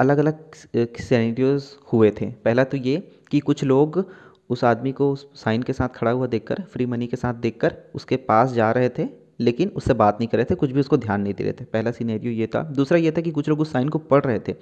अलग 0.00 0.18
अलग 0.18 0.96
सिनेरियोज 0.98 1.64
हुए 1.92 2.10
थे। 2.10 2.26
पहला 2.44 2.64
तो 2.64 2.76
ये 2.78 2.96
कि 3.30 3.40
कुछ 3.40 3.64
लोग 3.64 4.04
उस 4.50 4.64
आदमी 4.64 4.92
को 4.92 5.10
उस 5.12 5.26
साइन 5.34 5.62
के 5.62 5.72
साथ 5.72 5.88
खड़ा 5.88 6.10
हुआ 6.10 6.26
देखकर 6.26 6.62
फ्री 6.62 6.86
मनी 6.86 7.06
के 7.06 7.16
साथ 7.16 7.34
देखकर 7.36 7.76
उसके 7.94 8.16
पास 8.18 8.52
जा 8.52 8.70
रहे 8.72 8.88
थे। 8.88 9.04
लेकिन 9.40 9.68
उससे 9.70 9.94
बात 9.94 10.18
नहीं 10.20 10.28
कर 10.28 10.36
रहे 10.36 10.44
थे, 10.44 10.54
कुछ 10.54 10.70
भी 10.70 10.80
उसको 10.80 10.96
ध्यान 10.96 11.20
नहीं 11.20 11.34
दे 11.34 11.44
रहे 11.44 11.52
थे। 11.52 11.64
पहला 11.64 11.90
सीनेरियो 11.90 12.32
ये 12.32 12.46
था। 12.46 12.62
दूसरा 12.72 12.98
ये 12.98 13.10
था 13.10 13.20
कि 13.20 13.30
कुछ 13.30 13.48
लोग 13.48 13.60
उस 13.60 13.72
साइन 13.72 13.88
को 13.88 13.98
पढ़ 13.98 14.24
रहे 14.24 14.38
थे, 14.48 14.54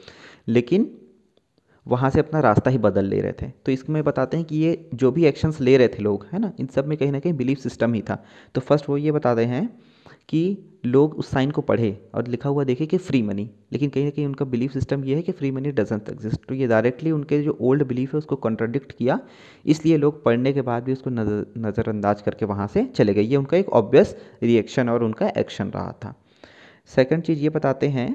लेकिन 0.48 0.90
वहाँ 1.86 2.10
से 2.10 2.20
अपना 2.20 2.40
रास्ता 2.40 2.70
ही 2.70 2.78
बदल 2.78 3.04
ले 3.04 3.20
रहे 3.20 3.32
थे। 3.32 3.50
तो 3.66 3.72
इसमें 3.72 4.02
बताते 4.04 4.36
हैं 4.36 4.46
कि 4.46 4.56
ये 4.56 4.88
जो 4.94 5.10
भी 5.10 5.24
एक्शंस 5.24 5.60
ले 5.60 5.76
रहे 5.76 5.88
थे 5.88 6.02
लोग, 6.02 6.26
है 6.32 6.38
ना, 6.38 6.52
इन 6.60 6.66
सब 6.66 6.86
में 6.86 6.96
कहीं 6.98 7.12
ना 7.12 7.20
कहीं 7.20 7.32
बिलीफ 7.32 7.58
सिस्टम 7.58 7.94
ही 7.94 8.02
था। 8.02 8.22
तो 8.54 8.60
फ़र्स्ट 8.60 8.88
वो 8.88 8.96
ये 8.96 9.12
बता 9.12 9.32
रहे 9.32 9.44
हैं 9.44 9.68
कि 10.28 10.64
लोग 10.86 11.14
उस 11.14 11.30
साइन 11.30 11.50
को 11.50 11.60
पढ़े 11.62 11.90
और 12.14 12.26
लिखा 12.28 12.48
हुआ 12.48 12.64
देखे 12.64 12.86
कि 12.86 12.98
फ्री 12.98 13.20
मनी 13.22 13.48
लेकिन 13.72 13.90
कहीं 13.90 14.04
ना 14.04 14.10
कहीं 14.10 14.26
उनका 14.26 14.44
बिलीफ 14.44 14.72
सिस्टम 14.72 15.04
ये 15.04 15.14
है 15.16 15.22
कि 15.22 15.32
फ्री 15.32 15.50
मनी 15.50 15.70
डजेंट 15.72 16.08
एग्जिस्ट 16.08 16.46
तो 16.48 16.54
ये 16.54 16.66
डायरेक्टली 16.66 17.10
उनके 17.10 17.40
जो 17.42 17.56
ओल्ड 17.60 17.82
बिलीफ 17.88 18.12
है 18.14 18.18
उसको 18.18 18.36
कॉन्ट्राडिक्ट 18.36 18.92
किया। 18.92 19.18
इसलिए 19.66 19.96
लोग 19.96 20.22
पढ़ने 20.24 20.52
के 20.52 20.62
बाद 20.62 20.84
भी 20.84 20.92
उसको 20.92 21.10
नज़र, 21.10 21.46
नज़रअंदाज 21.58 22.22
करके 22.22 22.46
वहाँ 22.46 22.66
से 22.66 22.84
चले 22.86 23.14
गए। 23.14 23.22
ये 23.22 23.36
उनका 23.36 23.56
एक 23.56 23.68
ऑब्वियस 23.70 24.16
रिएक्शन 24.42 24.88
और 24.88 25.04
उनका 25.04 25.28
एक्शन 25.36 25.70
रहा 25.70 25.92
था। 26.04 26.14
सेकेंड 26.90 27.22
चीज़ 27.22 27.40
ये 27.40 27.48
बताते 27.48 27.88
हैं 27.88 28.08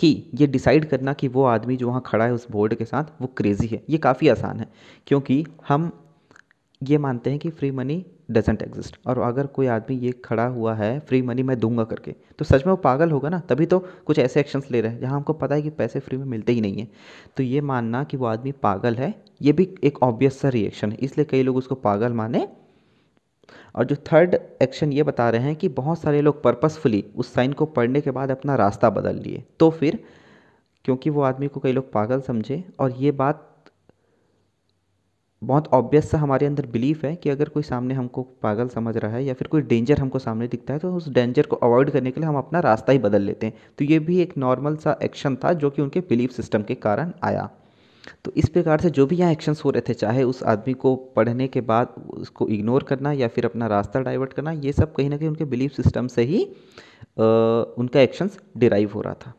कि 0.00 0.30
ये 0.34 0.46
डिसाइड 0.46 0.88
करना 0.88 1.12
कि 1.12 1.28
वो 1.28 1.44
आदमी 1.46 1.76
जो 1.76 1.88
वहाँ 1.88 2.02
खड़ा 2.06 2.24
है 2.24 2.32
उस 2.32 2.46
बोर्ड 2.50 2.74
के 2.74 2.84
साथ, 2.84 3.04
वो 3.20 3.26
क्रेज़ी 3.36 3.66
है। 3.66 3.82
ये 3.90 3.98
काफ़ी 3.98 4.28
आसान 4.28 4.60
है, 4.60 4.68
क्योंकि 5.06 5.44
हम 5.68 5.90
ये 6.82 6.98
मानते 6.98 7.30
हैं 7.30 7.38
कि 7.38 7.50
फ्री 7.50 7.70
मनी 7.70 8.04
डजेंट 8.30 8.62
एग्जिस्ट 8.62 8.96
और 9.06 9.18
अगर 9.18 9.46
कोई 9.46 9.66
आदमी 9.66 9.96
ये 9.96 10.12
खड़ा 10.24 10.46
हुआ 10.46 10.74
है 10.74 10.98
फ्री 11.00 11.20
मनी 11.22 11.42
मैं 11.42 11.58
दूँगा 11.60 11.84
करके 11.84 12.12
तो 12.38 12.44
सच 12.44 12.66
में 12.66 12.70
वो 12.70 12.76
पागल 12.76 13.10
होगा 13.10 13.28
ना? 13.28 13.38
तभी 13.40 13.66
तो 13.66 13.78
कुछ 14.06 14.18
ऐसे 14.18 14.40
एक्शंस 14.40 14.70
ले 14.70 14.80
रहे 14.80 14.92
हैं, 14.92 15.00
जहाँ 15.00 15.16
हमको 15.16 15.32
पता 15.32 15.54
है 15.54 15.62
कि 15.62 15.70
पैसे 15.70 16.00
फ्री 16.00 16.16
में 16.18 16.24
मिलते 16.24 16.52
ही 16.52 16.60
नहीं 16.60 16.80
है। 16.80 16.88
तो 17.36 17.42
ये 17.42 17.60
मानना 17.60 18.04
कि 18.04 18.16
वो 18.16 18.26
आदमी 18.26 18.52
पागल 18.52 18.94
है, 18.94 19.14
ये 19.42 19.52
भी 19.52 19.68
एक 19.84 20.02
ऑब्वियस 20.02 20.40
सा 20.40 20.48
रिएक्शन 20.48 20.92
है। 20.92 20.98
इसलिए 20.98 21.24
कई 21.24 21.42
लोग 21.42 21.56
उसको 21.56 21.74
पागल 21.74 22.12
माने। 22.12 22.48
और 23.74 23.84
जो 23.84 23.96
थर्ड 24.12 24.34
एक्शन 24.62 24.92
ये 24.92 25.02
बता 25.02 25.30
रहे 25.30 25.40
हैं 25.40 25.56
कि 25.56 25.68
बहुत 25.68 26.00
सारे 26.00 26.20
लोग 26.20 26.42
पर्पसफुली 26.42 27.04
उस 27.16 27.32
साइन 27.34 27.52
को 27.52 27.66
पढ़ने 27.66 28.00
के 28.00 28.10
बाद 28.10 28.30
अपना 28.30 28.54
रास्ता 28.54 28.90
बदल 28.90 29.16
लिए। 29.16 29.44
तो 29.58 29.70
फिर, 29.70 30.04
क्योंकि 30.84 31.10
वो 31.10 31.22
आदमी 31.22 31.48
को 31.48 31.60
कई 31.60 31.72
लोग 31.72 31.92
पागल 31.92 32.20
समझे, 32.20 32.64
और 32.78 32.92
ये 32.92 33.10
बात 33.10 33.55
बहुत 35.42 35.68
ऑब्वियस 35.68 36.10
सा 36.10 36.18
हमारे 36.18 36.46
अंदर 36.46 36.66
बिलीफ 36.66 37.04
है 37.04 37.14
कि 37.16 37.30
अगर 37.30 37.48
कोई 37.48 37.62
सामने 37.62 37.94
हमको 37.94 38.22
पागल 38.42 38.68
समझ 38.68 38.96
रहा 38.96 39.12
है 39.12 39.24
या 39.24 39.34
फिर 39.34 39.48
कोई 39.48 39.62
डेंजर 39.62 39.98
हमको 39.98 40.18
सामने 40.18 40.48
दिखता 40.48 40.74
है 40.74 40.78
तो 40.78 40.94
उस 40.94 41.08
डेंजर 41.08 41.46
को 41.46 41.56
अवॉइड 41.56 41.90
करने 41.90 42.10
के 42.10 42.20
लिए 42.20 42.28
हम 42.28 42.36
अपना 42.36 42.60
रास्ता 42.60 42.92
ही 42.92 42.98
बदल 42.98 43.22
लेते 43.22 43.46
हैं। 43.46 43.54
तो 43.78 43.84
ये 43.84 43.98
भी 43.98 44.20
एक 44.20 44.36
नॉर्मल 44.38 44.76
सा 44.76 44.98
एक्शन 45.02 45.36
था 45.36 45.52
जो 45.52 45.70
कि 45.70 45.82
उनके 45.82 46.00
बिलीफ 46.00 46.32
सिस्टम 46.32 46.62
के 46.62 46.74
कारण 46.76 47.12
आया। 47.24 47.48
तो 48.24 48.32
इस 48.36 48.48
प्रकार 48.48 48.80
से 48.80 48.90
जो 48.90 49.06
भी 49.06 49.16
यहाँ 49.16 49.32
एक्शंस 49.32 49.64
हो 49.64 49.70
रहे 49.70 49.82
थे 49.88 49.94
चाहे 49.94 50.22
उस 50.22 50.42
आदमी 50.44 50.74
को 50.74 50.94
पढ़ने 51.16 51.48
के 51.48 51.60
बाद 51.60 51.94
उसको 52.08 52.48
इग्नोर 52.48 52.82
करना 52.82 53.12
या 53.12 53.28
फिर 53.28 53.44
अपना 53.44 53.66
रास्ता 53.66 54.00
डाइवर्ट 54.00 54.32
करना 54.32 54.50
ये 54.52 54.72
सब 54.72 54.94
कहीं 54.94 55.10
ना 55.10 55.16
कहीं 55.16 55.28
उनके 55.28 55.44
बिलीफ 55.44 55.72
सिस्टम 55.72 56.06
से 56.06 56.22
ही 56.22 56.44
आ, 56.44 57.24
उनका 57.78 58.00
एक्शंस 58.00 58.38
डिराइव 58.56 58.92
हो 58.94 59.00
रहा 59.00 59.14
था। 59.16 59.32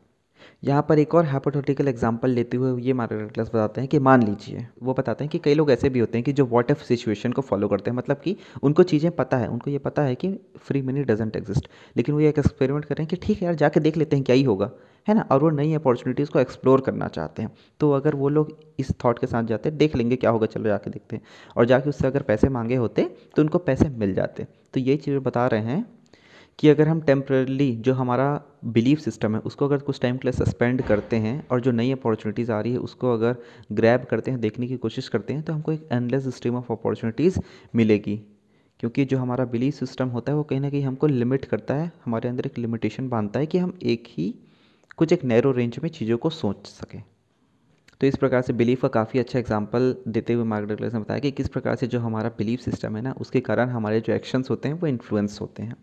यहाँ 0.64 0.82
पर 0.82 1.00
एक 1.00 1.14
और 1.16 1.26
हाइपोथेटिकल 1.26 1.88
एग्जांपल 1.88 2.30
लेते 2.30 2.58
हुए 2.58 2.82
ये 2.82 2.94
मार्केट 2.94 3.32
क्लास 3.32 3.48
बताते 3.48 3.82
हैं 3.82 3.88
कि 3.90 4.00
मान 4.00 4.24
लीजिए, 4.24 4.66
वो 4.84 4.94
बताते 4.94 5.24
हैं 5.24 5.32
कि 5.32 5.40
कई 5.40 5.54
लोग 5.54 5.72
ऐसे 5.72 5.90
भी 5.90 6.00
होते 6.00 6.18
हैं 6.18 6.24
कि 6.26 6.34
जो 6.34 6.46
वॉट 6.46 6.72
एफ़ 6.72 6.84
सिचुएशन 6.84 7.32
को 7.32 7.42
फॉलो 7.42 7.68
करते 7.68 7.90
हैं 7.92 7.98
मतलब 7.98 8.18
कि 8.18 8.36
उनको 8.64 8.84
चीज़ें 8.84 9.10
पता 9.12 9.38
है, 9.38 9.48
उनको 9.48 9.72
ये 9.72 9.78
पता 9.78 10.02
है 10.02 10.16
कि 10.16 10.30
फ्री 10.58 10.82
मनी 10.82 11.04
डजेंट 11.04 11.36
एग्जिस्ट 11.36 11.68
लेकिन 11.98 12.16
वो 12.16 12.22
एक 12.22 12.40
एक्सपेरिमेंट 12.40 12.86
कर 12.86 13.04
कि 13.06 13.16
ठीक 13.16 13.38
है 13.38 13.46
यार, 13.46 13.56
जाके 13.56 13.80
देख 13.80 13.98
लेते 13.98 14.16
हैं 14.16 14.26
क्या 14.26 14.36
ही 14.36 14.44
होगा, 14.44 14.70
है 15.08 15.16
ना? 15.16 15.22
और 15.32 15.44
वो 15.44 15.50
नई 15.50 15.74
अपॉर्चुनिटीज़ 15.74 16.30
को 16.30 16.40
एक्सप्लोर 16.40 16.82
करना 16.82 17.08
चाहते 17.08 17.42
हैं। 17.42 17.52
तो 17.80 17.92
अगर 17.92 18.16
वो 18.16 18.30
लोग 18.30 18.58
इस 18.80 18.92
थॉट 19.04 19.20
के 19.20 19.28
साथ 19.28 19.44
जाते 19.44 19.72
देख 19.74 19.96
लेंगे 19.96 20.16
क्या 20.16 20.30
होगा, 20.30 20.46
चलो 20.48 20.64
जाके 20.64 20.90
देखते 20.90 21.16
हैं। 21.16 21.24
और 21.58 21.66
जाके 21.66 21.90
उससे 21.90 22.08
अगर 22.08 22.22
पैसे 22.22 22.50
मांगे 22.50 22.76
होते 22.76 23.04
तो 23.36 23.42
उनको 23.42 23.58
पैसे 23.60 23.90
मिल 23.92 24.14
जाते। 24.14 24.48
तो 24.74 24.80
यही 24.80 24.98
चीज़ 24.98 25.18
बता 25.20 25.48
रहे 25.48 25.62
हैं 25.64 25.86
कि 26.60 26.70
अगर 26.70 26.88
हम 26.88 27.02
टेम्परली 27.02 27.76
जो 27.76 27.94
हमारा 27.94 28.42
बिलीफ 28.66 29.00
सिस्टम 29.00 29.36
है, 29.36 29.42
उसको 29.42 29.66
अगर 29.66 29.78
कुछ 29.78 30.00
टाइम 30.02 30.18
के 30.18 30.28
लिए 30.28 30.46
सस्पेंड 30.46 30.82
करते 30.82 31.16
हैं 31.16 31.48
और 31.52 31.62
जो 31.62 31.72
नई 31.72 31.92
अपॉर्चुनिटीज़ 31.92 32.52
आ 32.52 32.62
रही 32.62 32.72
है, 32.72 32.78
उसको 32.78 33.14
अगर 33.14 33.36
ग्रैब 33.72 34.04
करते 34.04 34.32
हैं, 34.32 34.40
देखने 34.42 34.68
की 34.68 34.78
कोशिश 34.78 35.08
करते 35.08 35.34
हैं 35.34 35.44
तो 35.44 35.54
हमको 35.54 35.72
एक 35.72 35.90
एनलेस 35.92 36.28
स्ट्रीम 36.28 36.56
ऑफ़ 36.56 36.72
अपॉर्चुनिटीज़ 36.74 37.40
मिलेगी। 37.76 38.22
क्योंकि 38.80 39.06
जो 39.06 39.18
हमारा 39.18 39.46
बिलीफ 39.46 39.74
सिस्टम 39.74 40.08
होता 40.08 40.32
है, 40.32 40.38
वो 40.38 40.44
कहीं 40.44 40.60
ना 40.60 40.70
कहीं 40.70 40.84
हमको 40.84 41.08
लिमिट 41.08 41.46
करता 41.46 41.74
है, 41.74 41.92
हमारे 42.06 42.30
अंदर 42.30 42.46
एक 42.46 42.58
लिमिटेशन 42.58 43.10
बांधता 43.10 43.40
है 43.40 43.46
कि 43.46 43.58
हम 43.58 43.80
एक 43.84 44.04
ही, 44.08 44.36
कुछ 44.98 45.14
एक 45.14 45.24
नैरो 45.24 45.52
रेंज 45.52 45.80
में 45.84 45.90
चीज़ों 45.90 46.18
को 46.18 46.30
सोच 46.30 46.68
सकें। 46.68 47.04
तो 48.02 48.08
इस 48.08 48.16
प्रकार 48.16 48.42
से 48.42 48.54
बिलीफ 48.54 48.82
का 48.82 48.88
काफ़ी 48.88 49.20
अच्छा 49.20 49.40
एग्जांपल 49.40 49.96
देते 50.08 50.34
हुए 50.34 50.44
मार्क 50.44 50.70
डगलस 50.70 50.94
ने 50.94 51.00
बताया 51.00 51.20
कि 51.20 51.32
किस 51.32 51.48
प्रकार 51.48 51.76
से 51.76 51.88
जो 51.88 52.00
हमारा 52.00 52.30
बिलीफ 52.30 52.60
सिस्टम 52.60 52.96
है 52.96 53.02
ना, 53.02 53.12
उसके 53.12 53.40
कारण 53.40 53.70
हमारे 53.70 54.02
जो 54.02 54.14
एक्शंस 54.14 54.50
होते 54.50 54.68
हैं, 54.68 54.76
वो 54.76 54.88
इन्फ्लुएंस 54.88 55.42
होते 55.42 55.64
हैं। 55.64 55.76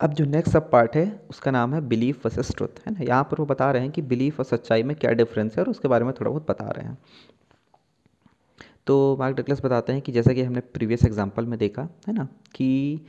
अब 0.00 0.12
जो 0.14 0.24
नेक्स्ट 0.24 0.52
सब 0.52 0.70
पार्ट 0.70 0.96
है, 0.96 1.20
उसका 1.30 1.50
नाम 1.50 1.74
है 1.74 1.80
बिलीफ 1.88 2.24
वर्सेस 2.26 2.50
ट्रुथ 2.56 2.80
है 2.86 2.92
ना? 2.92 3.04
यहाँ 3.04 3.22
पर 3.24 3.36
वो 3.38 3.46
बता 3.46 3.70
रहे 3.70 3.82
हैं 3.82 3.90
कि 3.92 4.02
बिलीफ 4.02 4.38
और 4.40 4.44
सच्चाई 4.44 4.82
में 4.82 4.96
क्या 4.96 5.12
डिफरेंस 5.12 5.56
है 5.56 5.62
और 5.64 5.70
उसके 5.70 5.88
बारे 5.88 6.04
में 6.04 6.12
थोड़ा 6.20 6.30
बहुत 6.30 6.46
बता 6.50 6.70
रहे 6.70 6.86
हैं। 6.86 6.98
तो 8.86 9.16
मार्क 9.18 9.36
डगलस 9.36 9.60
बताते 9.64 9.92
हैं 9.92 10.02
कि 10.02 10.12
जैसा 10.12 10.32
कि 10.32 10.42
हमने 10.42 10.60
प्रीवियस 10.74 11.04
एग्जांपल 11.04 11.44
में 11.44 11.58
देखा, 11.58 11.88
है 12.08 12.14
ना? 12.14 12.26
कि 12.54 13.00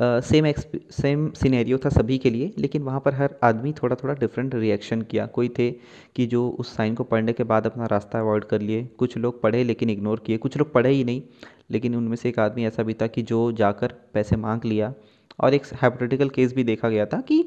सेम 0.00 0.46
एक्सप 0.46 0.72
सेम 0.92 1.30
सिनेरियो 1.32 1.78
था 1.78 1.88
सभी 1.88 2.18
के 2.18 2.30
लिए, 2.30 2.52
लेकिन 2.58 2.82
वहाँ 2.82 3.00
पर 3.00 3.14
हर 3.14 3.34
आदमी 3.42 3.72
थोड़ा 3.72 3.96
थोड़ा 3.96 4.14
डिफरेंट 4.14 4.54
रिएक्शन 4.54 5.02
किया। 5.02 5.26
कोई 5.26 5.48
थे 5.58 5.70
कि 6.16 6.26
जो 6.26 6.48
उस 6.50 6.74
साइन 6.76 6.94
को 6.94 7.04
पढ़ने 7.04 7.32
के 7.32 7.44
बाद 7.44 7.66
अपना 7.66 7.86
रास्ता 7.86 8.20
अवॉइड 8.20 8.44
कर 8.44 8.60
लिए। 8.60 8.84
कुछ 8.98 9.16
लोग 9.16 9.40
पढ़े 9.42 9.62
लेकिन 9.64 9.90
इग्नोर 9.90 10.22
किए। 10.26 10.36
कुछ 10.36 10.56
लोग 10.56 10.72
पढ़े 10.72 10.90
ही 10.90 11.04
नहीं, 11.04 11.22
लेकिन 11.70 11.94
उनमें 11.96 12.16
से 12.16 12.28
एक 12.28 12.38
आदमी 12.38 12.66
ऐसा 12.66 12.82
भी 12.82 12.94
था 12.94 13.06
कि 13.06 13.22
जो 13.22 13.50
जाकर 13.52 13.94
पैसे 14.14 14.36
मांग 14.36 14.64
लिया 14.64 14.92
और 15.40 15.54
एक 15.54 15.66
हाइपोथेटिकल 15.74 16.28
केस 16.30 16.54
भी 16.54 16.64
देखा 16.64 16.88
गया 16.88 17.06
था 17.06 17.20
कि 17.20 17.44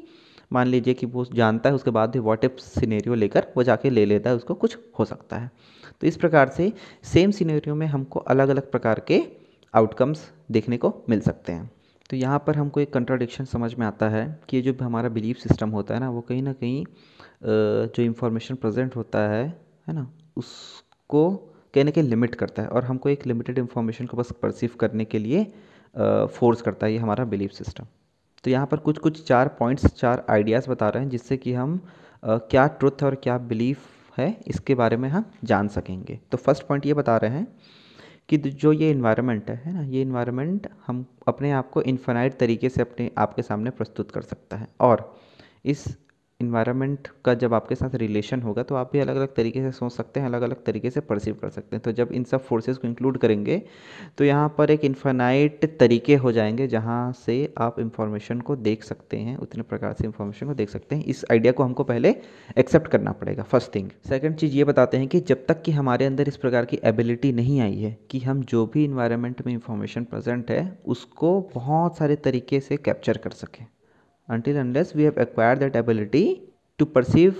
मान 0.52 0.68
लीजिए 0.68 0.94
कि 0.94 1.06
वो 1.06 1.26
जानता 1.26 1.70
है, 1.70 1.76
उसके 1.76 1.92
बाद 1.92 2.12
भी 2.12 2.20
वॉट 2.20 2.44
इफ़ 2.46 2.58
सिनेरियो 2.60 3.16
लेकर 3.16 3.48
वो 3.58 3.64
जाके 3.64 3.90
ले 3.90 4.06
लेता 4.06 4.30
है, 4.30 4.36
उसको 4.36 4.54
कुछ 4.54 4.78
हो 5.00 5.06
सकता 5.06 5.38
है। 5.38 5.52
तो 6.02 6.08
इस 6.08 6.18
प्रकार 6.18 6.50
से 6.50 6.72
सेम 7.04 7.32
सिनेरियो 7.32 7.76
में 7.76 7.86
हमको 7.88 8.20
अलग 8.20 8.50
अलग 8.50 8.72
प्रकार 8.72 9.00
के 9.08 9.22
आउटकम्स 9.74 10.30
देखने 10.52 10.78
को 10.78 10.94
मिल 11.10 11.20
सकते 11.22 11.52
हैं। 11.52 11.70
तो 12.10 12.18
यहाँ 12.18 12.44
पर 12.48 12.56
हमको 12.56 12.80
एक 12.80 12.94
कंट्राडिक्शन 12.94 13.46
समझ 13.46 13.74
में 13.76 13.86
आता 13.88 14.10
है 14.10 14.26
कि 14.50 14.62
जो 14.62 14.74
हमारा 14.82 15.10
बिलीफ 15.10 15.38
सिस्टम 15.38 15.70
होता 15.70 15.94
है 15.94 16.00
ना, 16.00 16.10
वो 16.10 16.22
कहीं 16.22 16.42
ना 16.44 16.54
कहीं 16.54 16.84
जो 17.44 18.04
इन्फॉर्मेशन 18.04 18.56
प्रेजेंट 18.56 18.96
होता 18.96 19.20
है 19.30 19.46
है 19.88 19.94
ना, 19.94 20.08
उसको 20.38 21.30
कहीं 21.74 21.84
ना 21.86 21.92
कहीं 21.92 22.04
लिमिट 22.04 22.36
करता 22.36 22.62
है 22.62 22.68
और 22.68 22.84
हमको 22.84 23.10
एक 23.10 23.26
लिमिटेड 23.28 23.58
इन्फॉर्मेशन 23.58 24.06
को 24.06 24.18
बस 24.18 24.32
परसीव 24.42 24.72
करने 24.80 25.06
के 25.06 25.20
लिए 25.20 25.46
फोर्स 25.96 26.62
करता 26.62 26.86
है 26.86 26.94
ये 26.94 27.00
हमारा 27.00 27.26
बिलीफ 27.26 27.52
सिस्टम 27.52 27.86
तो 28.44 28.50
यहाँ 28.52 28.68
पर 28.68 28.78
कुछ 28.80 28.98
कुछ 28.98 29.24
चार 29.26 29.48
पॉइंट्स 29.60 29.86
चार 29.88 30.26
आइडियाज़ 30.30 30.70
बता 30.70 30.90
रहे 30.90 31.04
हैं 31.04 31.10
जिससे 31.10 31.38
कि 31.38 31.54
हम 31.54 31.80
क्या 32.24 32.66
ट्रुथ 32.70 33.04
और 33.04 33.16
क्या 33.16 33.38
बिलीफ 33.38 33.88
है, 34.18 34.36
इसके 34.48 34.76
बारे 34.76 34.98
में 34.98 35.08
हम 35.10 35.26
जान 35.44 35.68
सकेंगे। 35.68 36.20
तो 36.32 36.38
फ़र्स्ट 36.38 36.64
पॉइंट 36.68 36.86
ये 36.86 36.94
बता 36.94 37.18
रहे 37.18 37.32
हैं 37.32 37.48
कि 38.30 38.38
जो 38.38 38.72
ये 38.74 38.90
इन्वायरमेंट 38.92 39.50
है 39.50 39.74
ना, 39.74 39.82
ये 39.82 40.02
इन्वायरमेंट 40.02 40.68
हम 40.88 41.06
अपने 41.28 41.52
आप 41.52 41.70
को 41.70 41.82
इन्फानाइट 41.84 42.38
तरीके 42.40 42.70
से 42.70 42.82
अपने 42.82 43.10
आप 43.18 43.34
के 43.34 43.42
सामने 43.42 43.70
प्रस्तुत 43.72 44.12
कर 44.12 44.22
सकता 44.22 44.58
है। 44.58 44.68
और 44.82 45.14
इस 45.66 45.86
इन्वायरमेंट 46.42 47.08
का 47.26 47.34
जब 47.36 47.54
आपके 47.54 47.76
साथ 47.76 47.96
रिलेशन 47.96 48.42
होगा 48.42 48.64
तो 48.64 48.76
आप 48.76 48.90
भी 48.94 49.00
अलग 49.00 49.16
अलग 49.16 49.34
तरीके 49.36 49.62
से 49.62 49.72
सोच 49.72 49.92
सकते 49.92 50.20
हैं 50.20 50.28
अलग 50.28 50.42
अलग 50.42 50.64
तरीके 50.66 50.90
से 50.90 51.00
परसीव 51.02 51.36
कर 51.42 51.50
सकते 51.50 51.76
हैं। 51.76 51.84
तो 51.84 51.92
जब 51.94 52.12
इन 52.12 52.24
सब 52.24 52.44
फोर्सेस 52.44 52.78
को 52.78 52.88
इंक्लूड 52.88 53.18
करेंगे 53.18 53.62
तो 54.18 54.24
यहाँ 54.24 54.54
पर 54.58 54.72
एक 54.72 54.86
इन्फानाइट 54.86 55.66
तरीके 55.80 56.16
हो 56.16 56.32
जाएँगे 56.32 56.68
जहाँ 56.68 57.12
से 57.18 57.54
आप 57.58 57.80
इंफॉर्मेशन 57.80 58.42
को 58.42 58.56
देख 58.58 58.84
सकते 58.84 59.18
हैं, 59.18 59.38
उतने 59.38 59.64
प्रकार 59.64 59.94
से 59.94 60.06
इंफॉर्मेशन 60.06 60.48
को 60.48 60.54
देख 60.54 60.70
सकते 60.70 60.96
हैं। 60.96 61.04
इस 61.06 61.26
आइडिया 61.32 61.52
को 61.52 61.64
हमको 61.64 61.84
पहले 61.84 62.16
एक्सेप्ट 62.58 62.88
करना 62.88 63.12
पड़ेगा 63.12 63.44
फ़र्स्ट 63.44 63.76
थिंग 63.76 63.90
सेकेंड 64.10 64.36
चीज़ 64.36 64.56
ये 64.56 64.64
बताते 64.64 64.98
हैं 64.98 65.08
कि 65.08 65.20
जब 65.22 65.46
तक 65.46 65.62
कि 65.62 65.72
हमारे 65.72 66.06
अंदर 66.06 66.28
इस 66.28 66.38
प्रकार 66.38 66.66
की 66.66 66.80
एबिलिटी 66.84 67.32
नहीं 67.32 67.60
आई 67.62 67.76
है, 67.76 67.98
कि 68.12 68.20
हम 68.20 68.42
जो 68.44 68.66
भी 68.66 68.84
इन्वायरमेंट 68.84 69.46
में 69.46 69.54
इंफॉर्मेशन 69.54 70.04
प्रेजेंट 70.04 70.52
है, 70.52 70.78
उसको 70.86 71.40
बहुत 71.56 71.98
सारे 71.98 72.16
तरीके 72.16 72.60
से 72.60 72.78
कैप्चर 72.78 73.18
कर 73.18 73.30
सकें। 73.32 73.66
Until 74.32 74.56
unless 74.66 74.96
we 74.96 75.10
have 75.10 75.18
acquired 75.18 75.60
that 75.60 75.76
ability 75.84 76.36
to 76.80 76.86
perceive 76.98 77.34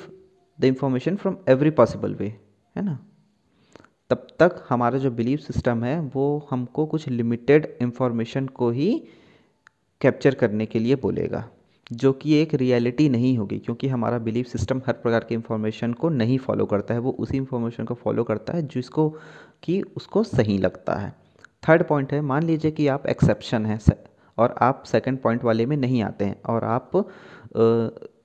the 0.62 0.74
information 0.74 1.18
from 1.18 1.36
every 1.50 1.72
possible 1.72 2.14
way, 2.18 2.32
है 2.78 2.82
ना? 2.82 3.00
तब 4.10 4.28
तक 4.40 4.66
हमारा 4.70 4.98
जो 4.98 5.12
बिलीव 5.12 5.38
सिस्टम 5.38 5.84
है, 5.84 6.00
वो 6.00 6.48
हमको 6.50 6.86
कुछ 6.86 7.08
लिमिटेड 7.08 7.78
इंफॉर्मेशन 7.82 8.48
को 8.48 8.70
ही 8.70 9.04
कैप्चर 10.02 10.36
करने 10.36 10.66
के 10.66 10.80
लिए 10.80 10.96
बोलेगा, 10.96 11.50
जो 11.92 12.14
कि 12.14 12.34
एक 12.34 12.54
रियलिटी 12.54 13.10
नहीं 13.10 13.38
होगी, 13.38 13.60
क्योंकि 13.60 13.88
हमारा 13.88 14.18
बिलीव 14.18 14.44
सिस्टम 14.44 14.82
हर 14.88 14.94
प्रकार 14.94 15.26
के 15.30 15.36
इंफॉर्मेशन 15.36 15.94
को 15.94 16.10
नहीं 16.10 16.38
फॉलो 16.38 16.66
करता 16.66 16.94
है, 16.94 17.00
वो 17.00 17.12
उसी 17.12 17.38
इंफॉर्मेशन 17.38 17.86
को 17.86 17.94
फॉलो 17.94 18.24
करता 18.24 18.54
है 18.54 18.68
जिसको 18.68 19.16
कि 19.64 19.82
उसको 19.82 20.24
सही 20.24 20.58
लगता 20.58 20.94
है। 20.94 21.16
थर्ड 21.70 21.84
पॉइंट 21.84 22.14
है, 22.14 22.22
मान 22.22 22.44
लीजिए 22.44 22.72
कि 22.72 22.88
आप 22.88 23.08
एक्सेप्शन 23.08 23.66
है 23.66 23.78
और 24.42 24.56
आप 24.62 24.84
सेकंड 24.88 25.22
पॉइंट 25.22 25.44
वाले 25.44 25.66
में 25.66 25.76
नहीं 25.78 26.02
आते 26.04 26.26
हैं 26.26 26.42
और 26.44 26.64
आप 26.66 26.92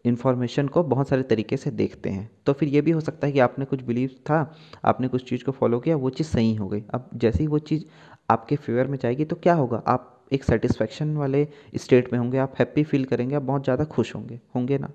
इन्फॉर्मेशन 0.04 0.68
को 0.68 0.82
बहुत 0.84 1.08
सारे 1.08 1.22
तरीके 1.24 1.56
से 1.56 1.70
देखते 1.72 2.10
हैं। 2.10 2.28
तो 2.46 2.52
फिर 2.52 2.68
ये 2.68 2.80
भी 2.80 2.90
हो 2.90 3.00
सकता 3.00 3.26
है 3.26 3.32
कि 3.32 3.38
आपने 3.40 3.64
कुछ 3.64 3.82
बिलीव 3.82 4.10
था, 4.26 4.54
आपने 4.84 5.08
कुछ 5.08 5.28
चीज़ 5.28 5.44
को 5.44 5.52
फॉलो 5.52 5.78
किया, 5.80 5.96
वो 5.96 6.10
चीज़ 6.10 6.28
सही 6.28 6.54
हो 6.54 6.68
गई। 6.68 6.82
अब 6.94 7.08
जैसे 7.14 7.38
ही 7.38 7.46
वो 7.46 7.58
चीज़ 7.60 7.84
आपके 8.30 8.56
फेवर 8.56 8.86
में 8.86 8.98
जाएगी 8.98 9.24
तो 9.24 9.36
क्या 9.36 9.54
होगा? 9.54 9.82
आप 9.86 10.12
एक 10.32 10.44
सेटिस्फेक्शन 10.44 11.16
वाले 11.16 11.46
स्टेट 11.76 12.12
में 12.12 12.18
होंगे, 12.18 12.38
आप 12.38 12.54
हैप्पी 12.58 12.84
फील 12.84 13.04
करेंगे, 13.04 13.34
आप 13.34 13.42
बहुत 13.42 13.64
ज़्यादा 13.64 13.84
खुश 13.86 14.14
होंगे 14.14 14.40
होंगे 14.54 14.78
ना? 14.78 14.90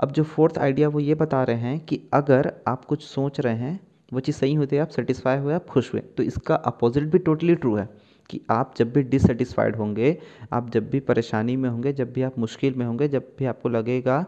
अब 0.00 0.12
जो 0.12 0.22
फोर्थ 0.24 0.58
आइडिया 0.58 0.88
वो 0.88 1.00
ये 1.00 1.14
बता 1.16 1.42
रहे 1.42 1.56
हैं 1.58 1.78
कि 1.80 2.00
अगर 2.14 2.52
आप 2.68 2.84
कुछ 2.84 3.04
सोच 3.04 3.40
रहे 3.40 3.56
हैं, 3.56 3.78
वो 4.12 4.20
चीज़ 4.20 4.36
सही 4.36 4.54
होती 4.54 4.76
है, 4.76 4.82
आप 4.82 4.88
सेटिस्फाई 4.90 5.38
हुए, 5.38 5.54
आप 5.54 5.66
खुश 5.66 5.92
हुए 5.92 6.00
तो 6.16 6.22
इसका 6.22 6.54
अपोजिट 6.54 7.04
भी 7.04 7.18
टोटली 7.20 7.54
ट्रू 7.54 7.74
है। 7.76 7.88
कि 8.30 8.40
आप 8.50 8.74
जब 8.78 8.92
भी 8.92 9.02
डिससेटिस्फाइड 9.04 9.76
होंगे, 9.76 10.16
आप 10.52 10.70
जब 10.70 10.90
भी 10.90 11.00
परेशानी 11.02 11.56
में 11.56 11.68
होंगे, 11.70 11.92
जब 11.92 12.12
भी 12.12 12.22
आप 12.22 12.38
मुश्किल 12.38 12.74
में 12.74 12.86
होंगे, 12.86 13.08
जब 13.08 13.32
भी 13.38 13.44
आपको 13.44 13.68
लगेगा 13.68 14.24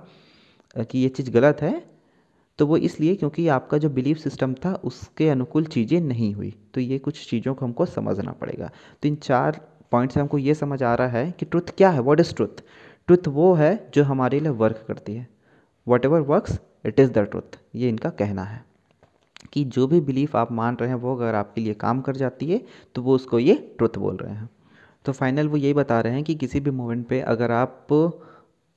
कि 0.76 0.98
ये 0.98 1.08
चीज़ 1.08 1.30
गलत 1.30 1.62
है 1.62 1.82
तो 2.58 2.66
वो 2.66 2.76
इसलिए 2.76 3.14
क्योंकि 3.14 3.46
आपका 3.48 3.78
जो 3.78 3.88
बिलीफ 3.90 4.18
सिस्टम 4.18 4.54
था, 4.54 4.72
उसके 4.74 5.28
अनुकूल 5.28 5.64
चीज़ें 5.66 6.00
नहीं 6.00 6.32
हुई। 6.34 6.52
तो 6.74 6.80
ये 6.80 6.98
कुछ 6.98 7.28
चीज़ों 7.30 7.54
को 7.54 7.64
हमको 7.66 7.86
समझना 7.86 8.32
पड़ेगा। 8.32 8.70
तो 9.02 9.08
इन 9.08 9.16
चार 9.16 9.60
पॉइंट 9.92 10.12
से 10.12 10.20
हमको 10.20 10.38
ये 10.38 10.54
समझ 10.54 10.82
आ 10.82 10.94
रहा 10.94 11.08
है 11.08 11.30
कि 11.30 11.46
ट्रुथ 11.46 11.70
क्या 11.76 11.90
है? 11.90 12.00
वॉट 12.00 12.20
इज़ 12.20 12.34
ट्रुथ 12.34 12.62
ट्रुथ 13.08 13.28
वो 13.28 13.52
है 13.54 13.90
जो 13.94 14.04
हमारे 14.04 14.40
लिए 14.40 14.52
वर्क 14.54 14.84
करती 14.88 15.14
है। 15.14 15.26
Whatever 16.04 16.20
works 16.22 16.58
it 16.86 17.00
is 17.00 17.12
the 17.12 17.18
truth 17.20 17.58
ये 17.74 17.88
इनका 17.88 18.10
कहना 18.12 18.44
है। 18.44 18.64
कि 19.52 19.64
जो 19.66 19.86
भी 19.86 20.00
बिलीफ 20.02 20.36
आप 20.36 20.52
मान 20.52 20.76
रहे 20.76 20.88
हैं, 20.88 20.96
वो 20.96 21.14
अगर 21.16 21.34
आपके 21.34 21.60
लिए 21.60 21.74
काम 21.76 22.00
कर 22.00 22.16
जाती 22.16 22.46
है 22.46 22.60
तो 22.94 23.02
वो 23.02 23.14
उसको 23.14 23.38
ये 23.38 23.54
ट्रुथ 23.78 23.98
बोल 23.98 24.16
रहे 24.16 24.34
हैं। 24.34 24.48
तो 25.04 25.12
फाइनल 25.12 25.48
वो 25.48 25.56
यही 25.56 25.74
बता 25.74 26.00
रहे 26.00 26.12
हैं 26.12 26.24
कि 26.24 26.34
किसी 26.36 26.60
भी 26.60 26.70
मोमेंट 26.72 27.06
पे 27.08 27.20
अगर 27.22 27.50
आप 27.52 27.86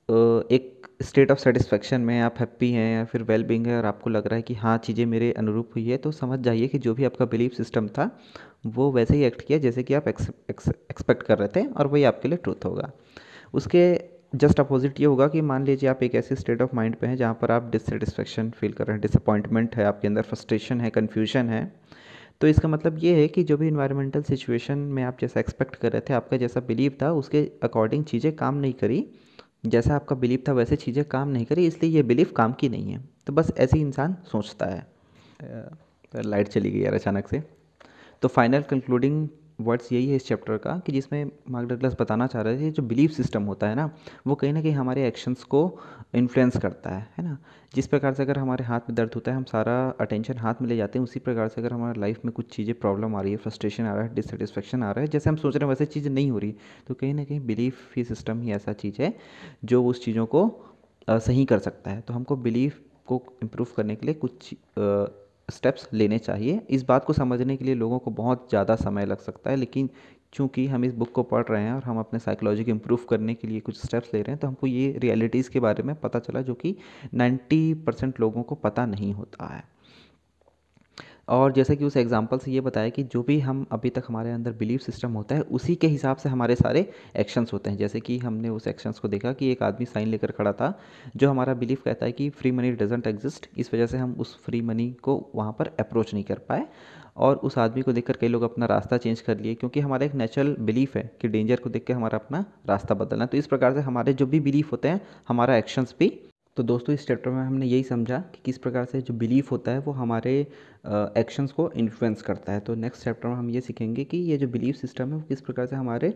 एक 0.09 0.87
स्टेट 1.03 1.31
ऑफ़ 1.31 1.39
सेटिस्फेक्शन 1.39 2.01
में 2.01 2.19
आप 2.21 2.35
हैप्पी 2.39 2.71
हैं 2.71 2.93
या 2.95 3.03
फिर 3.05 3.23
वेल 3.23 3.43
बींग 3.43 3.67
है 3.67 3.77
और 3.77 3.85
आपको 3.85 4.09
लग 4.09 4.27
रहा 4.27 4.35
है 4.35 4.41
कि 4.41 4.53
हाँ 4.55 4.77
चीज़ें 4.77 5.05
मेरे 5.05 5.31
अनुरूप 5.33 5.69
हुई 5.75 5.87
है 5.89 5.97
तो 5.97 6.11
समझ 6.11 6.39
जाइए 6.39 6.67
कि 6.67 6.79
जो 6.79 6.93
भी 6.93 7.05
आपका 7.05 7.25
बिलीफ 7.25 7.53
सिस्टम 7.53 7.87
था, 7.87 8.09
वो 8.67 8.91
वैसे 8.91 9.15
ही 9.15 9.23
एक्ट 9.23 9.41
किया 9.41 9.57
जैसे 9.59 9.83
कि 9.83 9.93
आप 9.93 10.07
एक्सपेक्ट 10.07 11.23
कर 11.23 11.37
रहे 11.37 11.47
थे 11.55 11.65
और 11.67 11.87
वही 11.87 12.03
आपके 12.03 12.27
लिए 12.27 12.37
ट्रूथ 12.37 12.65
होगा। 12.65 12.91
उसके 13.53 13.83
जस्ट 14.33 14.59
अपोजिट 14.59 14.99
ये 14.99 15.05
होगा 15.05 15.27
कि 15.27 15.41
मान 15.41 15.65
लीजिए 15.65 15.89
आप 15.89 16.03
एक 16.03 16.15
ऐसे 16.15 16.35
स्टेट 16.35 16.61
ऑफ़ 16.61 16.75
माइंड 16.75 16.95
पे 16.95 17.07
हैं 17.07 17.15
जहाँ 17.17 17.33
पर 17.41 17.51
आप 17.51 17.69
डिससेटिस्फेक्शन 17.71 18.49
फील 18.49 18.71
कर 18.73 18.87
रहे 18.87 18.95
हैं 18.95 19.01
डिसअपॉइंटमेंट 19.01 19.75
है, 19.75 19.85
आपके 19.85 20.07
अंदर 20.07 20.21
फ्रस्ट्रेशन 20.21 20.81
है 20.81 20.89
कन्फ्यूज़न 20.89 21.49
है। 21.49 21.71
तो 22.41 22.47
इसका 22.47 22.67
मतलब 22.67 22.97
ये 22.99 23.15
है 23.15 23.27
कि 23.27 23.43
जो 23.43 23.57
भी 23.57 23.67
इन्वायरमेंटल 23.67 24.21
सिचुएशन 24.23 24.77
में 24.77 25.03
आप 25.03 25.17
जैसा 25.21 25.39
एक्सपेक्ट 25.39 25.75
कर 25.75 25.91
रहे 25.91 26.01
थे, 26.01 26.13
आपका 26.13 26.37
जैसा 26.37 26.59
बिलीव 26.61 26.97
था, 27.01 27.11
उसके 27.11 27.49
अकॉर्डिंग 27.63 28.05
चीज़ें 28.05 28.35
काम 28.35 28.55
नहीं 28.55 28.73
करी। 28.73 29.05
जैसा 29.65 29.95
आपका 29.95 30.15
बिलीव 30.15 30.43
था, 30.47 30.53
वैसे 30.53 30.75
चीज़ें 30.75 31.03
काम 31.05 31.29
नहीं 31.29 31.45
करी, 31.45 31.65
इसलिए 31.67 31.91
ये 31.91 32.03
बिलीव 32.03 32.31
काम 32.35 32.53
की 32.53 32.69
नहीं 32.69 32.91
है। 32.91 33.03
तो 33.27 33.33
बस 33.33 33.51
ऐसे 33.57 33.79
इंसान 33.79 34.15
सोचता 34.31 34.65
है। 34.65 34.87
लाइट 36.13 36.47
चली 36.47 36.71
गई 36.71 36.79
यार 36.79 36.93
अचानक 36.93 37.27
से। 37.27 37.43
तो 38.23 38.27
फाइनल 38.27 38.61
कंक्लूडिंग 38.61 39.27
वर्ड्स 39.63 39.91
यही 39.91 40.09
है 40.09 40.15
इस 40.15 40.27
चैप्टर 40.27 40.57
का 40.57 40.77
कि 40.85 40.91
जिसमें 40.91 41.31
मार्क 41.49 41.69
डगलस 41.69 41.95
बताना 41.99 42.27
चाह 42.27 42.41
रहे 42.41 42.59
थे, 42.59 42.69
जो 42.71 42.83
बिलीफ 42.83 43.11
सिस्टम 43.11 43.43
होता 43.43 43.67
है 43.69 43.75
ना, 43.75 43.89
वो 44.27 44.35
कहीं 44.35 44.53
ना 44.53 44.61
कहीं 44.61 44.73
हमारे 44.73 45.07
एक्शंस 45.07 45.43
को 45.45 45.61
इन्फ्लुएंस 46.15 46.57
करता 46.57 46.89
है 46.89 47.07
है 47.17 47.23
ना? 47.23 47.37
जिस 47.75 47.87
प्रकार 47.87 48.13
से 48.13 48.23
अगर 48.23 48.37
हमारे 48.39 48.63
हाथ 48.65 48.79
में 48.89 48.95
दर्द 48.95 49.11
होता 49.15 49.31
है, 49.31 49.37
हम 49.37 49.43
सारा 49.43 49.75
अटेंशन 50.01 50.37
हाथ 50.37 50.61
में 50.61 50.67
ले 50.69 50.77
जाते 50.77 50.99
हैं, 50.99 51.03
उसी 51.03 51.19
प्रकार 51.19 51.47
से 51.47 51.61
अगर 51.61 51.73
हमारे 51.73 51.99
लाइफ 52.01 52.25
में 52.25 52.31
कुछ 52.33 52.49
चीज़ें 52.55 52.73
प्रॉब्लम 52.79 53.15
आ 53.15 53.21
रही 53.21 53.31
है, 53.31 53.37
फ्रस्ट्रेशन 53.37 53.85
आ 53.85 53.93
रहा 53.93 54.03
है, 54.03 54.13
डिससेटिस्फेक्शन 54.15 54.83
आ 54.83 54.91
रहा 54.91 55.01
है, 55.01 55.07
जैसे 55.07 55.29
हम 55.29 55.35
सोच 55.35 55.55
रहे 55.55 55.65
हैं 55.65 55.69
वैसे 55.69 55.85
चीज़ 55.85 56.09
नहीं 56.09 56.31
हो 56.31 56.39
रही 56.39 56.55
तो 56.87 56.93
कहीं 56.93 57.13
ना 57.13 57.23
कहीं 57.23 57.39
बिलीफ 57.45 57.95
ही 57.97 58.03
सिस्टम 58.03 58.41
ही 58.41 58.51
ऐसा 58.51 58.73
चीज़ 58.73 59.01
है, 59.01 59.13
जो 59.65 59.83
उस 59.85 60.03
चीज़ों 60.05 60.25
को 60.25 60.49
सही 61.09 61.45
कर 61.45 61.59
सकता 61.59 61.91
है। 61.91 62.01
तो 62.01 62.13
हमको 62.13 62.35
बिलीफ 62.37 62.81
को 63.07 63.23
इम्प्रूव 63.43 63.67
करने 63.77 63.95
के 63.95 64.05
लिए 64.05 64.15
कुछ 64.15 64.53
स्टेप्स 65.51 65.87
लेने 65.93 66.17
चाहिए। 66.19 66.61
इस 66.69 66.83
बात 66.83 67.05
को 67.05 67.13
समझने 67.13 67.57
के 67.57 67.65
लिए 67.65 67.75
लोगों 67.75 67.99
को 67.99 68.11
बहुत 68.13 68.47
ज़्यादा 68.49 68.75
समय 68.77 69.05
लग 69.05 69.19
सकता 69.19 69.49
है, 69.49 69.55
लेकिन 69.55 69.89
चूँकि 70.33 70.65
हम 70.67 70.85
इस 70.85 70.93
बुक 70.93 71.11
को 71.11 71.23
पढ़ 71.23 71.43
रहे 71.45 71.63
हैं 71.63 71.73
और 71.73 71.83
हम 71.83 71.97
अपने 71.99 72.19
साइकोलॉजी 72.19 72.63
को 72.63 72.71
इम्प्रूव 72.71 72.99
करने 73.09 73.33
के 73.33 73.47
लिए 73.47 73.59
कुछ 73.59 73.77
स्टेप्स 73.77 74.13
ले 74.13 74.21
रहे 74.21 74.31
हैं 74.31 74.39
तो 74.39 74.47
हमको 74.47 74.67
ये 74.67 74.91
रियलिटीज़ 74.97 75.49
के 75.49 75.59
बारे 75.59 75.83
में 75.83 75.93
पता 75.95 76.19
चला 76.19 76.41
जो 76.41 76.53
कि 76.55 76.75
90 77.15 77.73
परसेंट 77.85 78.19
लोगों 78.19 78.43
को 78.43 78.55
पता 78.55 78.85
नहीं 78.85 79.13
होता 79.13 79.53
है। 79.55 79.63
और 81.31 81.51
जैसे 81.51 81.75
कि 81.75 81.85
उस 81.85 81.95
एग्ज़ाम्पल 81.97 82.37
से 82.37 82.51
ये 82.51 82.61
बताया 82.61 82.89
कि 82.89 83.03
जो 83.03 83.21
भी 83.23 83.39
हम 83.39 83.65
अभी 83.71 83.89
तक 83.89 84.03
हमारे 84.07 84.31
अंदर 84.31 84.51
बिलीफ 84.53 84.81
सिस्टम 84.81 85.11
होता 85.11 85.35
है, 85.35 85.41
उसी 85.41 85.75
के 85.75 85.87
हिसाब 85.87 86.17
से 86.17 86.29
हमारे 86.29 86.55
सारे 86.55 86.89
एक्शंस 87.15 87.53
होते 87.53 87.69
हैं। 87.69 87.77
जैसे 87.77 87.99
कि 87.99 88.17
हमने 88.17 88.49
उस 88.49 88.67
एक्शंस 88.67 88.99
को 88.99 89.07
देखा 89.07 89.31
कि 89.33 89.51
एक 89.51 89.63
आदमी 89.63 89.85
साइन 89.85 90.07
लेकर 90.07 90.31
खड़ा 90.31 90.51
था, 90.53 90.73
जो 91.15 91.29
हमारा 91.29 91.53
बिलीफ 91.55 91.83
कहता 91.83 92.05
है 92.05 92.11
कि 92.11 92.29
फ्री 92.31 92.51
मनी 92.51 92.71
डजेंट 92.73 93.07
एग्जिस्ट 93.07 93.47
इस 93.57 93.73
वजह 93.73 93.85
से 93.85 93.97
हम 93.97 94.15
उस 94.19 94.37
फ्री 94.45 94.61
मनी 94.61 94.89
को 95.03 95.15
वहाँ 95.35 95.55
पर 95.59 95.71
अप्रोच 95.79 96.13
नहीं 96.13 96.23
कर 96.23 96.39
पाए। 96.39 96.67
और 97.17 97.35
उस 97.37 97.57
आदमी 97.57 97.81
को 97.81 97.93
देखकर 97.93 98.17
कई 98.17 98.27
लोग 98.27 98.43
अपना 98.43 98.65
रास्ता 98.65 98.97
चेंज 98.97 99.21
कर 99.21 99.39
लिए, 99.39 99.53
क्योंकि 99.55 99.79
हमारा 99.79 100.05
एक 100.05 100.13
नेचुरल 100.15 100.55
बिलीफ 100.61 100.95
है 100.95 101.03
कि 101.21 101.27
डेंजर 101.27 101.55
को 101.55 101.69
देख 101.69 101.85
के 101.85 101.93
हमारा 101.93 102.17
अपना 102.17 102.43
रास्ता 102.67 102.95
बदलना 102.95 103.25
तो 103.25 103.37
इस 103.37 103.47
प्रकार 103.47 103.73
से 103.73 103.81
हमारे 103.81 104.13
जो 104.13 104.25
भी 104.25 104.39
बिलीफ 104.39 104.71
होते 104.71 104.87
हैं, 104.87 105.01
हमारा 105.27 105.57
एक्शंस 105.57 105.95
भी 105.99 106.07
तो 106.57 106.63
दोस्तों, 106.63 106.93
इस 106.93 107.05
चैप्टर 107.07 107.31
में 107.31 107.41
हमने 107.41 107.65
यही 107.65 107.83
समझा 107.83 108.17
कि 108.33 108.41
किस 108.45 108.57
प्रकार 108.57 108.85
से 108.85 109.01
जो 109.01 109.13
बिलीफ 109.13 109.51
होता 109.51 109.71
है, 109.71 109.79
वो 109.79 109.91
हमारे 109.93 110.39
एक्शंस 111.17 111.51
को 111.51 111.69
इन्फ्लुएंस 111.73 112.21
करता 112.21 112.53
है। 112.53 112.59
तो 112.59 112.75
नेक्स्ट 112.75 113.03
चैप्टर 113.03 113.27
में 113.27 113.35
हम 113.35 113.49
ये 113.49 113.61
सीखेंगे 113.61 114.03
कि 114.03 114.17
ये 114.19 114.37
जो 114.37 114.47
बिलीफ 114.47 114.75
सिस्टम 114.75 115.09
है, 115.09 115.15
वो 115.15 115.21
किस 115.29 115.41
प्रकार 115.41 115.65
से 115.65 115.75
हमारे 115.75 116.09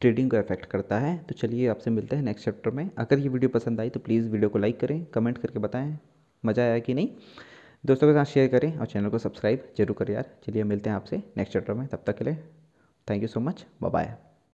ट्रेडिंग 0.00 0.30
को 0.30 0.36
अफेक्ट 0.36 0.66
करता 0.66 0.98
है। 0.98 1.16
तो 1.18 1.34
चलिए 1.34 1.66
आपसे 1.68 1.90
मिलते 1.90 2.16
हैं 2.16 2.22
नेक्स्ट 2.22 2.44
चैप्टर 2.44 2.70
में। 2.70 2.88
अगर 2.98 3.18
ये 3.18 3.28
वीडियो 3.28 3.48
पसंद 3.50 3.80
आई 3.80 3.90
तो 3.90 4.00
प्लीज़ 4.00 4.28
वीडियो 4.28 4.50
को 4.50 4.58
लाइक 4.58 4.80
करें 4.80 5.04
कमेंट 5.14 5.38
करके 5.38 5.58
बताएँ, 5.58 5.98
मज़ा 6.44 6.62
आया 6.62 6.78
कि 6.78 6.94
नहीं? 6.94 7.08
दोस्तों 7.84 8.08
के 8.08 8.14
साथ 8.14 8.32
शेयर 8.32 8.48
करें 8.48 8.76
और 8.76 8.86
चैनल 8.86 9.08
को 9.08 9.18
सब्सक्राइब 9.18 9.68
ज़रूर 9.78 9.96
करें 9.98 10.14
यार। 10.14 10.34
चलिए 10.46 10.64
मिलते 10.64 10.90
हैं 10.90 10.96
आपसे 10.96 11.22
नेक्स्ट 11.36 11.52
चैप्टर 11.52 11.74
में। 11.74 11.86
तब 11.86 12.02
तक 12.06 12.18
के 12.18 12.24
लिए 12.24 12.38
thank 13.08 13.22
you 13.22 13.28
so 13.28 13.40
much 13.40 13.66
bye 13.82 14.16